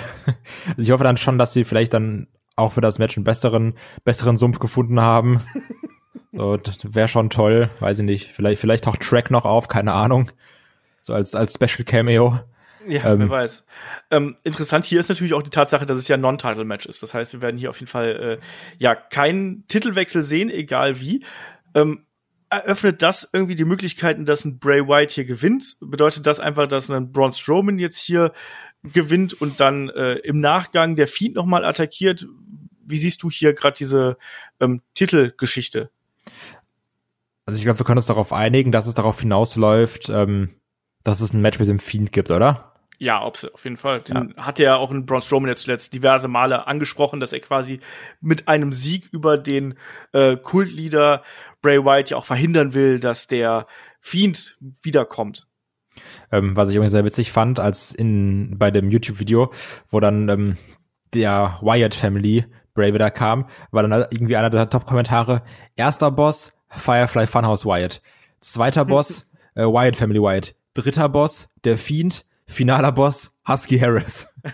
[0.70, 3.76] Also ich hoffe dann schon, dass sie vielleicht dann auch für das Match einen besseren,
[4.04, 5.42] besseren Sumpf gefunden haben.
[6.32, 8.32] so, das wäre schon toll, weiß ich nicht.
[8.34, 10.32] Vielleicht, vielleicht taucht Track noch auf, keine Ahnung.
[11.02, 12.40] So als, als Special Cameo.
[12.88, 13.66] Ja, ähm, wer weiß.
[14.12, 17.04] Ähm, interessant hier ist natürlich auch die Tatsache, dass es ja ein Non-Title-Match ist.
[17.04, 18.46] Das heißt, wir werden hier auf jeden Fall äh,
[18.78, 21.26] ja keinen Titelwechsel sehen, egal wie.
[21.74, 22.06] Ähm,
[22.50, 25.78] eröffnet das irgendwie die Möglichkeiten, dass ein Bray Wyatt hier gewinnt?
[25.82, 28.32] Bedeutet das einfach, dass ein Braun Strowman jetzt hier
[28.84, 32.28] gewinnt und dann äh, im Nachgang der Fiend nochmal attackiert?
[32.86, 34.18] Wie siehst du hier gerade diese
[34.60, 35.90] ähm, Titelgeschichte?
[37.46, 40.56] Also ich glaube, wir können uns darauf einigen, dass es darauf hinausläuft, ähm,
[41.04, 42.73] dass es ein Match mit dem Fiend gibt, oder?
[43.04, 43.99] Ja, ob's, auf jeden Fall.
[43.99, 44.45] Den ja.
[44.45, 47.82] hat ja auch ein Braun Strowman jetzt zuletzt diverse Male angesprochen, dass er quasi
[48.22, 49.74] mit einem Sieg über den
[50.14, 51.22] äh, Kultleader
[51.62, 53.68] Bray Wyatt ja auch verhindern will, dass der
[53.99, 55.47] Fiend wiederkommt.
[56.32, 59.51] Ähm, was ich übrigens sehr witzig fand, als in bei dem YouTube-Video,
[59.89, 60.58] wo dann ähm,
[61.14, 65.43] der Wyatt Family Bray wieder kam, war dann irgendwie einer der Top-Kommentare.
[65.76, 68.01] Erster Boss, Firefly Funhouse Wyatt.
[68.39, 70.56] Zweiter Boss, äh, Wyatt Family Wyatt.
[70.74, 74.34] Dritter Boss, der Fiend finaler Boss Husky Harris.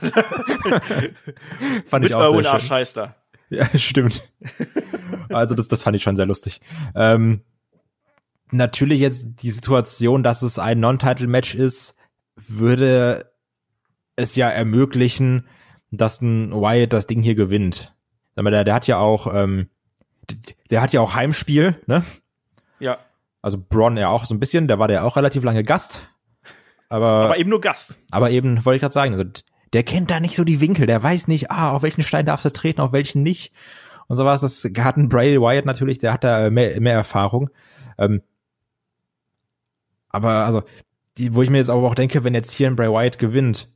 [1.85, 3.09] fand Mit ich auch sehr schön.
[3.49, 4.21] Ja, stimmt.
[5.29, 6.61] also das, das fand ich schon sehr lustig.
[6.95, 7.41] Ähm,
[8.51, 11.95] natürlich jetzt die Situation, dass es ein Non-Title-Match ist,
[12.35, 13.31] würde
[14.15, 15.47] es ja ermöglichen,
[15.91, 17.95] dass ein Wyatt das Ding hier gewinnt.
[18.35, 19.69] Der, der hat ja auch, ähm,
[20.69, 22.03] der hat ja auch Heimspiel, ne?
[22.79, 22.99] Ja.
[23.41, 26.09] Also Braun ja auch so ein bisschen, der war ja auch relativ lange Gast.
[26.89, 27.99] Aber, aber eben nur Gast.
[28.11, 29.29] Aber eben, wollte ich gerade sagen, also,
[29.73, 32.45] der kennt da nicht so die Winkel, der weiß nicht, ah, auf welchen Stein darfst
[32.45, 33.53] du treten, auf welchen nicht.
[34.07, 34.41] Und so was.
[34.41, 37.51] Das hat ein Bray Wyatt natürlich, der hat da mehr, mehr Erfahrung.
[37.99, 38.23] Ähm,
[40.09, 40.63] aber also,
[41.17, 43.69] die, wo ich mir jetzt aber auch denke, wenn jetzt hier ein Bray Wyatt gewinnt,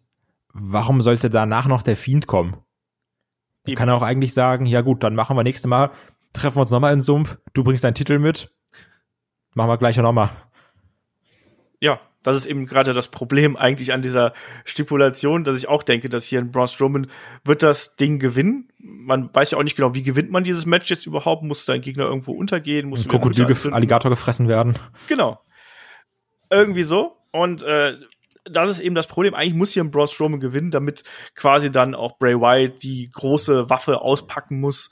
[0.52, 2.58] warum sollte danach noch der Fiend kommen?
[3.66, 5.92] Man kann auch eigentlich sagen, ja gut, dann machen wir nächstes Mal,
[6.34, 8.52] treffen wir uns nochmal in Sumpf, du bringst deinen Titel mit,
[9.54, 10.30] machen wir gleich nochmal.
[11.80, 14.34] Ja, das ist eben gerade das Problem eigentlich an dieser
[14.66, 17.08] Stipulation, dass ich auch denke, dass hier ein Braun Strowman
[17.44, 18.72] wird das Ding gewinnen.
[18.80, 21.44] Man weiß ja auch nicht genau, wie gewinnt man dieses Match jetzt überhaupt?
[21.44, 22.90] Muss sein Gegner irgendwo untergehen?
[22.90, 24.76] Muss ein Krokodil, Alligator gefressen werden?
[25.08, 25.40] Genau.
[26.50, 27.18] Irgendwie so.
[27.32, 27.98] Und äh,
[28.46, 29.34] das ist eben das Problem.
[29.34, 31.04] Eigentlich muss hier ein Braun Strowman gewinnen, damit
[31.36, 34.90] quasi dann auch Bray Wyatt die große Waffe auspacken muss,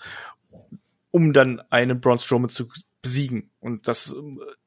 [1.11, 2.67] um dann einen Braun Strowman zu
[3.01, 3.51] besiegen.
[3.59, 4.15] Und das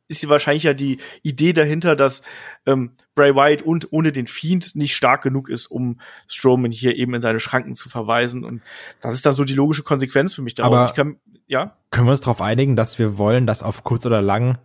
[0.08, 2.22] ist hier wahrscheinlich ja die Idee dahinter, dass
[2.66, 7.14] ähm, Bray Wyatt und ohne den Fiend nicht stark genug ist, um Strowman hier eben
[7.14, 8.44] in seine Schranken zu verweisen.
[8.44, 8.62] Und
[9.00, 10.90] das ist dann so die logische Konsequenz für mich daraus.
[10.90, 11.76] Aber kann, ja?
[11.90, 14.58] Können wir uns darauf einigen, dass wir wollen, dass auf kurz oder lang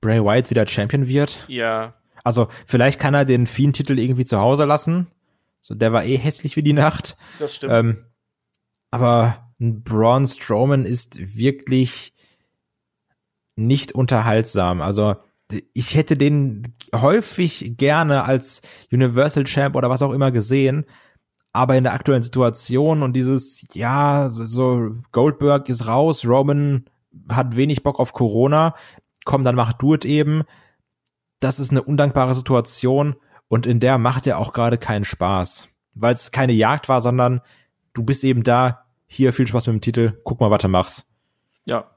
[0.00, 1.44] Bray Wyatt wieder Champion wird?
[1.48, 1.94] Ja.
[2.24, 5.08] Also vielleicht kann er den Fiend-Titel irgendwie zu Hause lassen.
[5.60, 7.16] So, der war eh hässlich wie die Nacht.
[7.38, 7.72] Das stimmt.
[7.72, 8.04] Ähm,
[8.90, 12.14] aber ein Braun Strowman ist wirklich
[13.56, 14.80] nicht unterhaltsam.
[14.80, 15.16] Also
[15.74, 20.86] ich hätte den häufig gerne als Universal Champ oder was auch immer gesehen,
[21.52, 26.86] aber in der aktuellen Situation und dieses, ja, so, so Goldberg ist raus, Roman
[27.28, 28.74] hat wenig Bock auf Corona,
[29.24, 30.44] komm, dann mach du es eben.
[31.40, 33.16] Das ist eine undankbare Situation
[33.48, 37.40] und in der macht er auch gerade keinen Spaß, weil es keine Jagd war, sondern
[37.92, 41.06] du bist eben da, hier viel Spaß mit dem Titel, guck mal, was du machst.
[41.66, 41.90] Ja,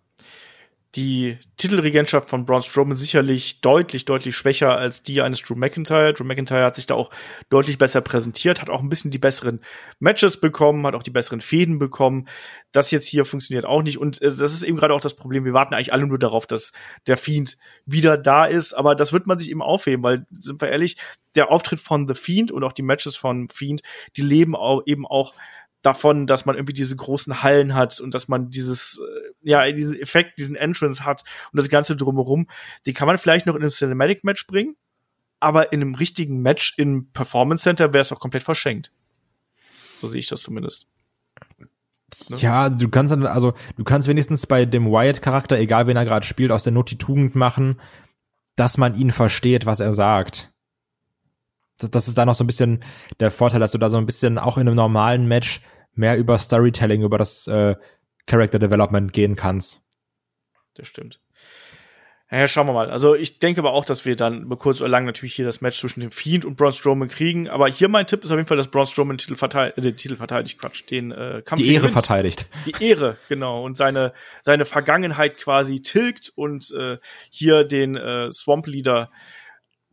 [0.95, 6.13] die Titelregentschaft von Braun Strowman sicherlich deutlich, deutlich schwächer als die eines Drew McIntyre.
[6.13, 7.11] Drew McIntyre hat sich da auch
[7.49, 9.59] deutlich besser präsentiert, hat auch ein bisschen die besseren
[9.99, 12.27] Matches bekommen, hat auch die besseren Fäden bekommen.
[12.71, 13.97] Das jetzt hier funktioniert auch nicht.
[13.97, 15.43] Und äh, das ist eben gerade auch das Problem.
[15.43, 16.71] Wir warten eigentlich alle nur darauf, dass
[17.07, 18.73] der Fiend wieder da ist.
[18.73, 20.97] Aber das wird man sich eben aufheben, weil, sind wir ehrlich,
[21.35, 23.81] der Auftritt von The Fiend und auch die Matches von Fiend,
[24.15, 25.33] die leben auch eben auch
[25.85, 29.99] davon, dass man irgendwie diese großen Hallen hat und dass man dieses, äh, ja, diesen
[29.99, 32.47] Effekt, diesen Entrance hat und das Ganze drumherum,
[32.85, 34.75] die kann man vielleicht noch in einem Cinematic Match bringen,
[35.39, 38.91] aber in einem richtigen Match im Performance Center wäre es auch komplett verschenkt.
[39.97, 40.87] So sehe ich das zumindest.
[42.29, 42.37] Ne?
[42.37, 46.25] Ja, du kannst dann, also du kannst wenigstens bei dem Wyatt-Charakter, egal wen er gerade
[46.25, 47.79] spielt, aus der Not die Tugend machen,
[48.55, 50.51] dass man ihn versteht, was er sagt.
[51.77, 52.83] Das, das ist da noch so ein bisschen
[53.19, 55.61] der Vorteil, dass du da so ein bisschen auch in einem normalen Match
[55.97, 57.75] mehr über Storytelling, über das äh,
[58.27, 59.83] Character Development gehen kannst.
[60.75, 61.19] Das stimmt.
[62.31, 62.89] Ja, schauen wir mal.
[62.89, 65.61] Also ich denke aber auch, dass wir dann über kurz oder lang natürlich hier das
[65.61, 67.47] Match zwischen dem Fiend und Braun Strowman kriegen.
[67.47, 69.81] Aber hier mein Tipp ist auf jeden Fall, dass Braun Strowman den Titel verteidigt, äh,
[69.81, 71.61] den Titel verteidigt, Quatsch, den äh, Kampf.
[71.61, 71.93] Die Ehre gewinnt.
[71.93, 72.47] verteidigt.
[72.65, 73.63] Die Ehre, genau.
[73.63, 76.97] Und seine, seine Vergangenheit quasi tilgt und äh,
[77.29, 79.11] hier den äh, Swamp Leader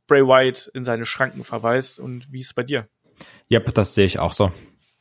[0.07, 2.01] Bray Wyatt in seine Schranken verweist.
[2.01, 2.89] Und wie ist es bei dir?
[3.49, 4.53] Ja, yep, das sehe ich auch so.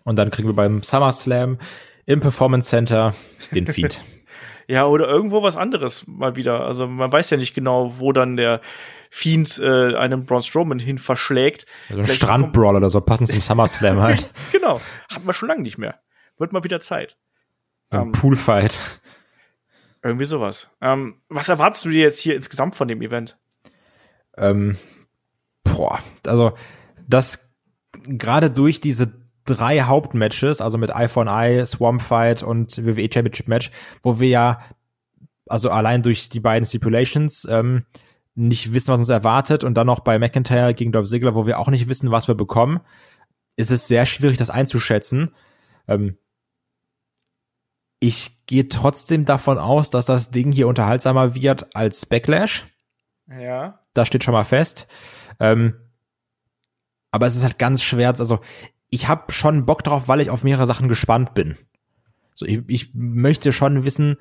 [0.04, 1.58] Und dann kriegen wir beim SummerSlam
[2.06, 3.14] im Performance Center
[3.54, 4.04] den Feed.
[4.68, 6.62] ja, oder irgendwo was anderes mal wieder.
[6.62, 8.62] Also man weiß ja nicht genau, wo dann der
[9.10, 11.66] Fiend äh, einen Braun Strowman hin verschlägt.
[11.90, 14.32] Also ein Strandbrawler oder so, passend zum SummerSlam halt.
[14.52, 16.00] genau, hatten wir schon lange nicht mehr.
[16.38, 17.18] Wird mal wieder Zeit.
[17.90, 18.80] Ein ähm, Poolfight.
[20.04, 20.70] Irgendwie sowas.
[20.82, 23.38] Ähm, was erwartest du dir jetzt hier insgesamt von dem Event?
[24.38, 24.78] Ähm,
[25.64, 26.54] boah, also
[27.08, 27.54] das
[28.06, 29.21] gerade durch diese
[29.56, 33.72] drei Hauptmatches, also mit Eye for an Eye, Swamp Fight und WWE Championship Match,
[34.04, 34.62] wo wir ja,
[35.48, 37.86] also allein durch die beiden Stipulations, ähm,
[38.36, 41.60] nicht wissen, was uns erwartet und dann noch bei McIntyre gegen Dolph Ziggler, wo wir
[41.60, 42.80] auch nicht wissen, was wir bekommen,
[43.58, 45.36] ist es sehr schwierig, das einzuschätzen.
[45.88, 46.18] Ähm,
[48.00, 52.66] ich gehe trotzdem davon aus, dass das Ding hier unterhaltsamer wird als Backlash.
[53.28, 53.80] Ja.
[53.94, 54.88] Das steht schon mal fest.
[55.40, 55.76] Ähm,
[57.12, 58.40] aber es ist halt ganz schwer, also
[58.92, 61.58] ich habe schon Bock drauf, weil ich auf mehrere Sachen gespannt bin.
[62.34, 64.18] So, ich, ich möchte schon wissen,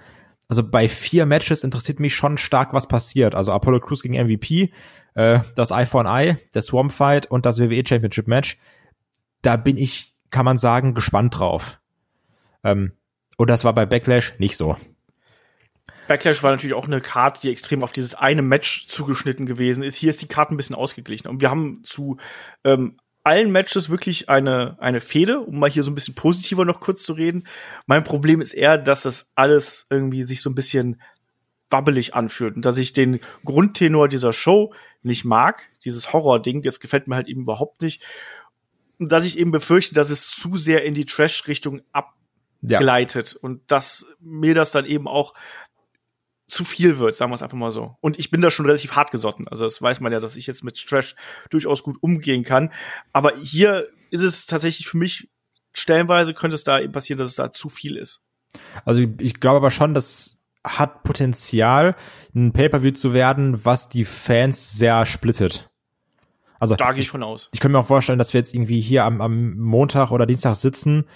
[0.48, 3.34] also bei vier Matches interessiert mich schon stark, was passiert.
[3.34, 4.72] Also Apollo Crews gegen MVP,
[5.14, 8.58] äh, das Eye for an Eye, der Swamp Fight und das WWE Championship Match.
[9.42, 11.80] Da bin ich, kann man sagen, gespannt drauf.
[12.62, 12.92] Ähm,
[13.36, 14.76] und das war bei Backlash nicht so.
[16.06, 19.96] Backlash war natürlich auch eine Karte, die extrem auf dieses eine Match zugeschnitten gewesen ist.
[19.96, 21.28] Hier ist die Karte ein bisschen ausgeglichen.
[21.28, 22.18] Und wir haben zu
[22.64, 26.80] ähm, allen Matches wirklich eine, eine Fehde, um mal hier so ein bisschen positiver noch
[26.80, 27.46] kurz zu reden.
[27.86, 31.00] Mein Problem ist eher, dass das alles irgendwie sich so ein bisschen
[31.70, 37.06] wabbelig anfühlt und dass ich den Grundtenor dieser Show nicht mag, dieses Horror-Ding, das gefällt
[37.06, 38.02] mir halt eben überhaupt nicht.
[38.98, 43.38] Und dass ich eben befürchte, dass es zu sehr in die Trash-Richtung abgleitet ja.
[43.40, 45.34] und dass mir das dann eben auch
[46.50, 47.96] zu viel wird, sagen wir es einfach mal so.
[48.00, 49.48] Und ich bin da schon relativ hart gesotten.
[49.48, 51.14] Also das weiß man ja, dass ich jetzt mit Trash
[51.48, 52.72] durchaus gut umgehen kann.
[53.12, 55.30] Aber hier ist es tatsächlich für mich
[55.72, 58.22] stellenweise könnte es da eben passieren, dass es da zu viel ist.
[58.84, 61.94] Also ich glaube aber schon, das hat Potenzial,
[62.34, 65.70] ein Pay-per-View zu werden, was die Fans sehr splittet.
[66.58, 67.48] Also da gehe ich von aus.
[67.52, 70.56] Ich könnte mir auch vorstellen, dass wir jetzt irgendwie hier am, am Montag oder Dienstag
[70.56, 71.08] sitzen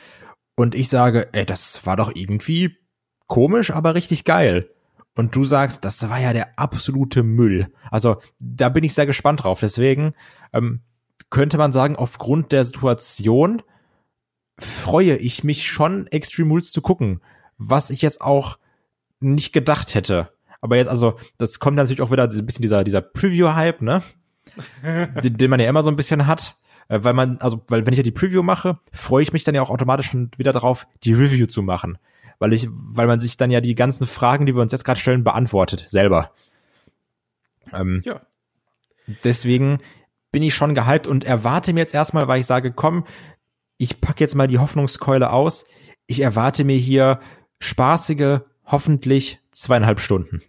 [0.54, 2.78] und ich sage, ey, das war doch irgendwie
[3.26, 4.73] komisch, aber richtig geil
[5.16, 7.72] und du sagst, das war ja der absolute Müll.
[7.90, 9.60] Also da bin ich sehr gespannt drauf.
[9.60, 10.14] Deswegen
[10.52, 10.80] ähm,
[11.30, 13.62] könnte man sagen, aufgrund der Situation
[14.58, 17.20] freue ich mich schon, Extreme Rules zu gucken,
[17.58, 18.58] was ich jetzt auch
[19.20, 20.30] nicht gedacht hätte.
[20.60, 24.02] Aber jetzt, also, das kommt natürlich auch wieder ein bisschen dieser, dieser Preview-Hype, ne?
[25.22, 26.56] den, den man ja immer so ein bisschen hat.
[26.88, 29.54] Äh, weil man, also, weil wenn ich ja die Preview mache, freue ich mich dann
[29.54, 31.98] ja auch automatisch schon wieder darauf, die Review zu machen
[32.38, 35.00] weil ich, weil man sich dann ja die ganzen Fragen, die wir uns jetzt gerade
[35.00, 36.32] stellen, beantwortet selber.
[37.72, 38.20] Ähm, ja.
[39.22, 39.78] Deswegen
[40.32, 43.04] bin ich schon gehypt und erwarte mir jetzt erstmal, weil ich sage, komm,
[43.78, 45.64] ich pack jetzt mal die Hoffnungskeule aus.
[46.06, 47.20] Ich erwarte mir hier
[47.60, 50.42] spaßige, hoffentlich zweieinhalb Stunden.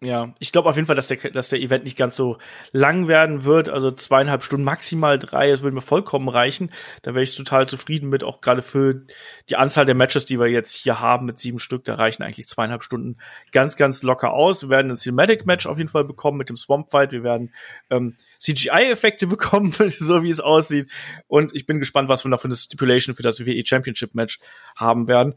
[0.00, 2.38] Ja, ich glaube auf jeden Fall, dass der, dass der Event nicht ganz so
[2.70, 3.68] lang werden wird.
[3.68, 6.70] Also zweieinhalb Stunden, maximal drei, das würde mir vollkommen reichen.
[7.02, 9.02] Da wäre ich total zufrieden mit, auch gerade für
[9.48, 12.46] die Anzahl der Matches, die wir jetzt hier haben, mit sieben Stück, da reichen eigentlich
[12.46, 13.16] zweieinhalb Stunden
[13.50, 14.62] ganz, ganz locker aus.
[14.62, 17.10] Wir werden ein Cinematic-Match auf jeden Fall bekommen mit dem Swamp Fight.
[17.10, 17.52] Wir werden
[17.90, 20.86] ähm, CGI-Effekte bekommen, so wie es aussieht.
[21.26, 24.38] Und ich bin gespannt, was wir noch für eine Stipulation für das WWE Championship-Match
[24.76, 25.34] haben werden.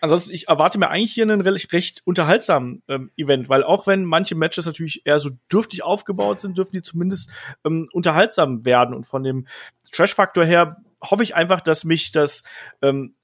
[0.00, 4.04] Ansonsten, ich erwarte mir eigentlich hier einen recht, recht unterhaltsamen ähm, Event, weil auch wenn
[4.04, 7.30] manche Matches natürlich eher so dürftig aufgebaut sind, dürfen die zumindest
[7.64, 8.94] ähm, unterhaltsam werden.
[8.94, 9.46] Und von dem
[9.92, 12.44] Trash-Faktor her hoffe ich einfach, dass mich das,
[12.82, 13.14] ähm,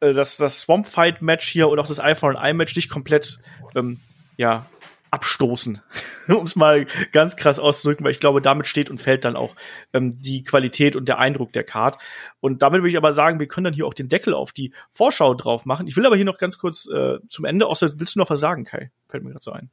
[0.00, 3.38] äh, das, das Swamp Fight-Match hier und auch das Eye for an Eye-Match nicht komplett
[3.74, 4.00] ähm,
[4.36, 4.66] ja,
[5.10, 5.80] abstoßen,
[6.28, 9.54] um es mal ganz krass auszudrücken, weil ich glaube, damit steht und fällt dann auch
[9.92, 11.98] ähm, die Qualität und der Eindruck der Card.
[12.40, 14.72] Und damit würde ich aber sagen, wir können dann hier auch den Deckel auf die
[14.90, 15.86] Vorschau drauf machen.
[15.86, 18.40] Ich will aber hier noch ganz kurz äh, zum Ende, außer willst du noch was
[18.40, 18.90] sagen, Kai?
[19.08, 19.70] Fällt mir gerade so ein.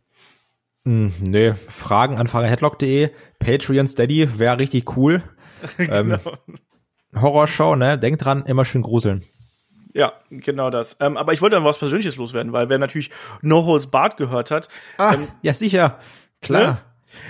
[0.84, 3.10] Mm, nee, Fragen an fahrerheadlock.de,
[3.40, 5.24] Patreon Steady wäre richtig cool.
[5.78, 5.94] genau.
[5.94, 6.20] ähm,
[7.16, 7.98] Horrorshow, ne?
[7.98, 9.24] Denkt dran, immer schön gruseln.
[9.94, 10.98] Ja, genau das.
[11.00, 14.52] Ähm, aber ich wollte dann was Persönliches loswerden, weil wer natürlich No Holes Bart gehört
[14.52, 14.68] hat.
[14.98, 16.00] Ah, ähm, ja, sicher.
[16.42, 16.62] Klar.
[16.62, 16.78] Ne?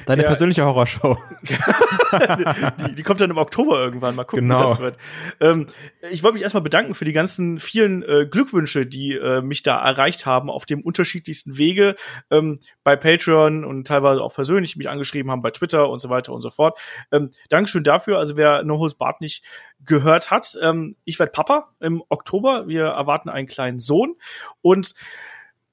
[0.05, 0.27] Deine ja.
[0.27, 1.17] persönliche Horrorshow.
[1.43, 4.15] die, die kommt dann im Oktober irgendwann.
[4.15, 4.61] Mal gucken, genau.
[4.61, 4.97] wie das wird.
[5.39, 5.67] Ähm,
[6.11, 9.83] ich wollte mich erstmal bedanken für die ganzen vielen äh, Glückwünsche, die äh, mich da
[9.83, 11.95] erreicht haben auf dem unterschiedlichsten Wege
[12.31, 16.33] ähm, bei Patreon und teilweise auch persönlich mich angeschrieben haben bei Twitter und so weiter
[16.33, 16.79] und so fort.
[17.11, 18.17] Ähm, Dankeschön dafür.
[18.19, 19.43] Also wer No Host Bart nicht
[19.85, 22.67] gehört hat, ähm, ich werde Papa im Oktober.
[22.67, 24.15] Wir erwarten einen kleinen Sohn
[24.61, 24.93] und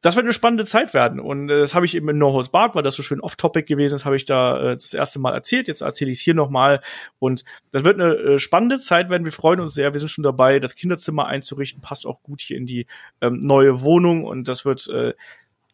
[0.03, 1.21] das wird eine spannende Zeit werden.
[1.21, 3.67] Und äh, das habe ich eben in No Host Bark, weil das so schön off-topic
[3.67, 5.69] gewesen ist, habe ich da äh, das erste Mal erzählt.
[5.69, 6.81] Jetzt erzähle ich es hier nochmal.
[7.19, 9.25] Und das wird eine äh, spannende Zeit werden.
[9.25, 9.93] Wir freuen uns sehr.
[9.93, 11.83] Wir sind schon dabei, das Kinderzimmer einzurichten.
[11.83, 12.87] Passt auch gut hier in die
[13.21, 14.25] ähm, neue Wohnung.
[14.25, 15.13] Und das wird äh,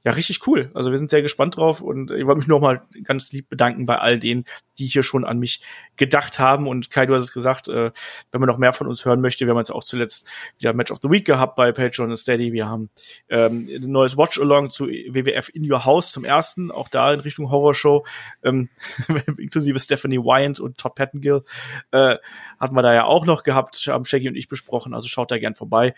[0.06, 0.70] ja, richtig cool.
[0.72, 3.98] Also wir sind sehr gespannt drauf und ich wollte mich nochmal ganz lieb bedanken bei
[3.98, 4.44] all denen,
[4.78, 5.62] die hier schon an mich
[5.96, 6.68] gedacht haben.
[6.68, 7.90] Und Kai, du hast es gesagt, äh,
[8.30, 10.28] wenn man noch mehr von uns hören möchte, wir haben jetzt auch zuletzt
[10.60, 12.52] wieder Match of the Week gehabt bei Patreon und Steady.
[12.52, 12.88] Wir haben
[13.28, 17.50] ähm, ein neues Watch-Along zu WWF In Your House zum ersten, auch da in Richtung
[17.50, 18.06] Horrorshow,
[18.44, 18.68] ähm,
[19.38, 21.42] inklusive Stephanie Wyant und Todd Pettengill,
[21.90, 22.14] äh,
[22.60, 25.38] hatten wir da ja auch noch gehabt, haben Shaggy und ich besprochen, also schaut da
[25.38, 25.94] gern vorbei.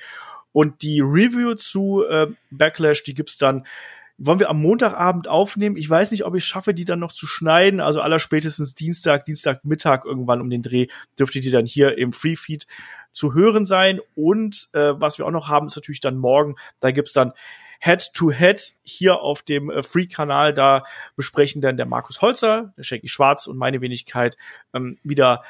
[0.53, 3.67] Und die Review zu äh, Backlash, die gibt's dann
[4.19, 5.77] wollen wir am Montagabend aufnehmen.
[5.77, 7.81] Ich weiß nicht, ob ich schaffe, die dann noch zu schneiden.
[7.81, 10.89] Also aller spätestens Dienstag, Dienstagmittag irgendwann um den Dreh
[11.19, 12.67] dürfte die dann hier im Freefeed
[13.13, 14.01] zu hören sein.
[14.17, 16.57] Und äh, was wir auch noch haben, ist natürlich dann morgen.
[16.81, 17.33] Da gibt's dann
[17.81, 20.53] Head-to-Head -head hier auf dem äh, Free-Kanal.
[20.53, 20.83] Da
[21.15, 24.37] besprechen dann der Markus Holzer, der Shaggy Schwarz und meine Wenigkeit
[24.75, 25.45] ähm, wieder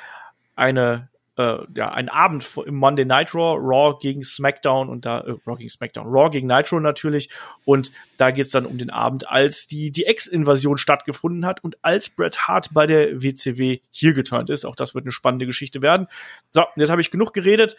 [0.56, 1.08] eine
[1.38, 5.56] äh, ja, ein Abend im Monday Night Raw, Raw gegen SmackDown und da, äh, Raw
[5.56, 7.30] gegen SmackDown, Raw gegen Nitro natürlich.
[7.64, 12.10] Und da geht's dann um den Abend, als die, die Ex-Invasion stattgefunden hat und als
[12.10, 14.64] Bret Hart bei der WCW hier geturnt ist.
[14.64, 16.08] Auch das wird eine spannende Geschichte werden.
[16.50, 17.76] So, jetzt habe ich genug geredet.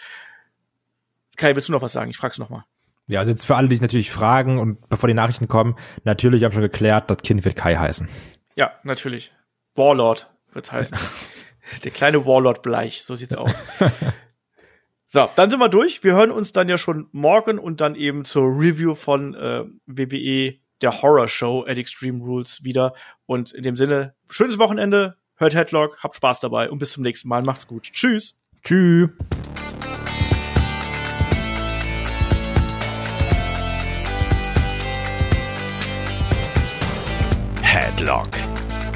[1.35, 2.09] Kai, willst du noch was sagen?
[2.09, 2.63] Ich frag's noch mal.
[3.07, 6.41] Ja, also jetzt für alle, die sich natürlich fragen und bevor die Nachrichten kommen, natürlich,
[6.41, 8.07] ich habe schon geklärt, das Kind wird Kai heißen.
[8.55, 9.33] Ja, natürlich.
[9.75, 10.97] Warlord wird's heißen.
[11.83, 13.63] Der kleine Warlord Bleich, so sieht's aus.
[15.05, 16.03] so, dann sind wir durch.
[16.03, 20.55] Wir hören uns dann ja schon morgen und dann eben zur Review von äh, WWE,
[20.81, 22.93] der Horror Show at Extreme Rules wieder.
[23.25, 27.29] Und in dem Sinne, schönes Wochenende, hört Headlock, habt Spaß dabei und bis zum nächsten
[27.29, 27.43] Mal.
[27.43, 27.89] Macht's gut.
[27.91, 28.39] Tschüss.
[28.63, 29.09] Tschüss.
[37.61, 38.48] Headlock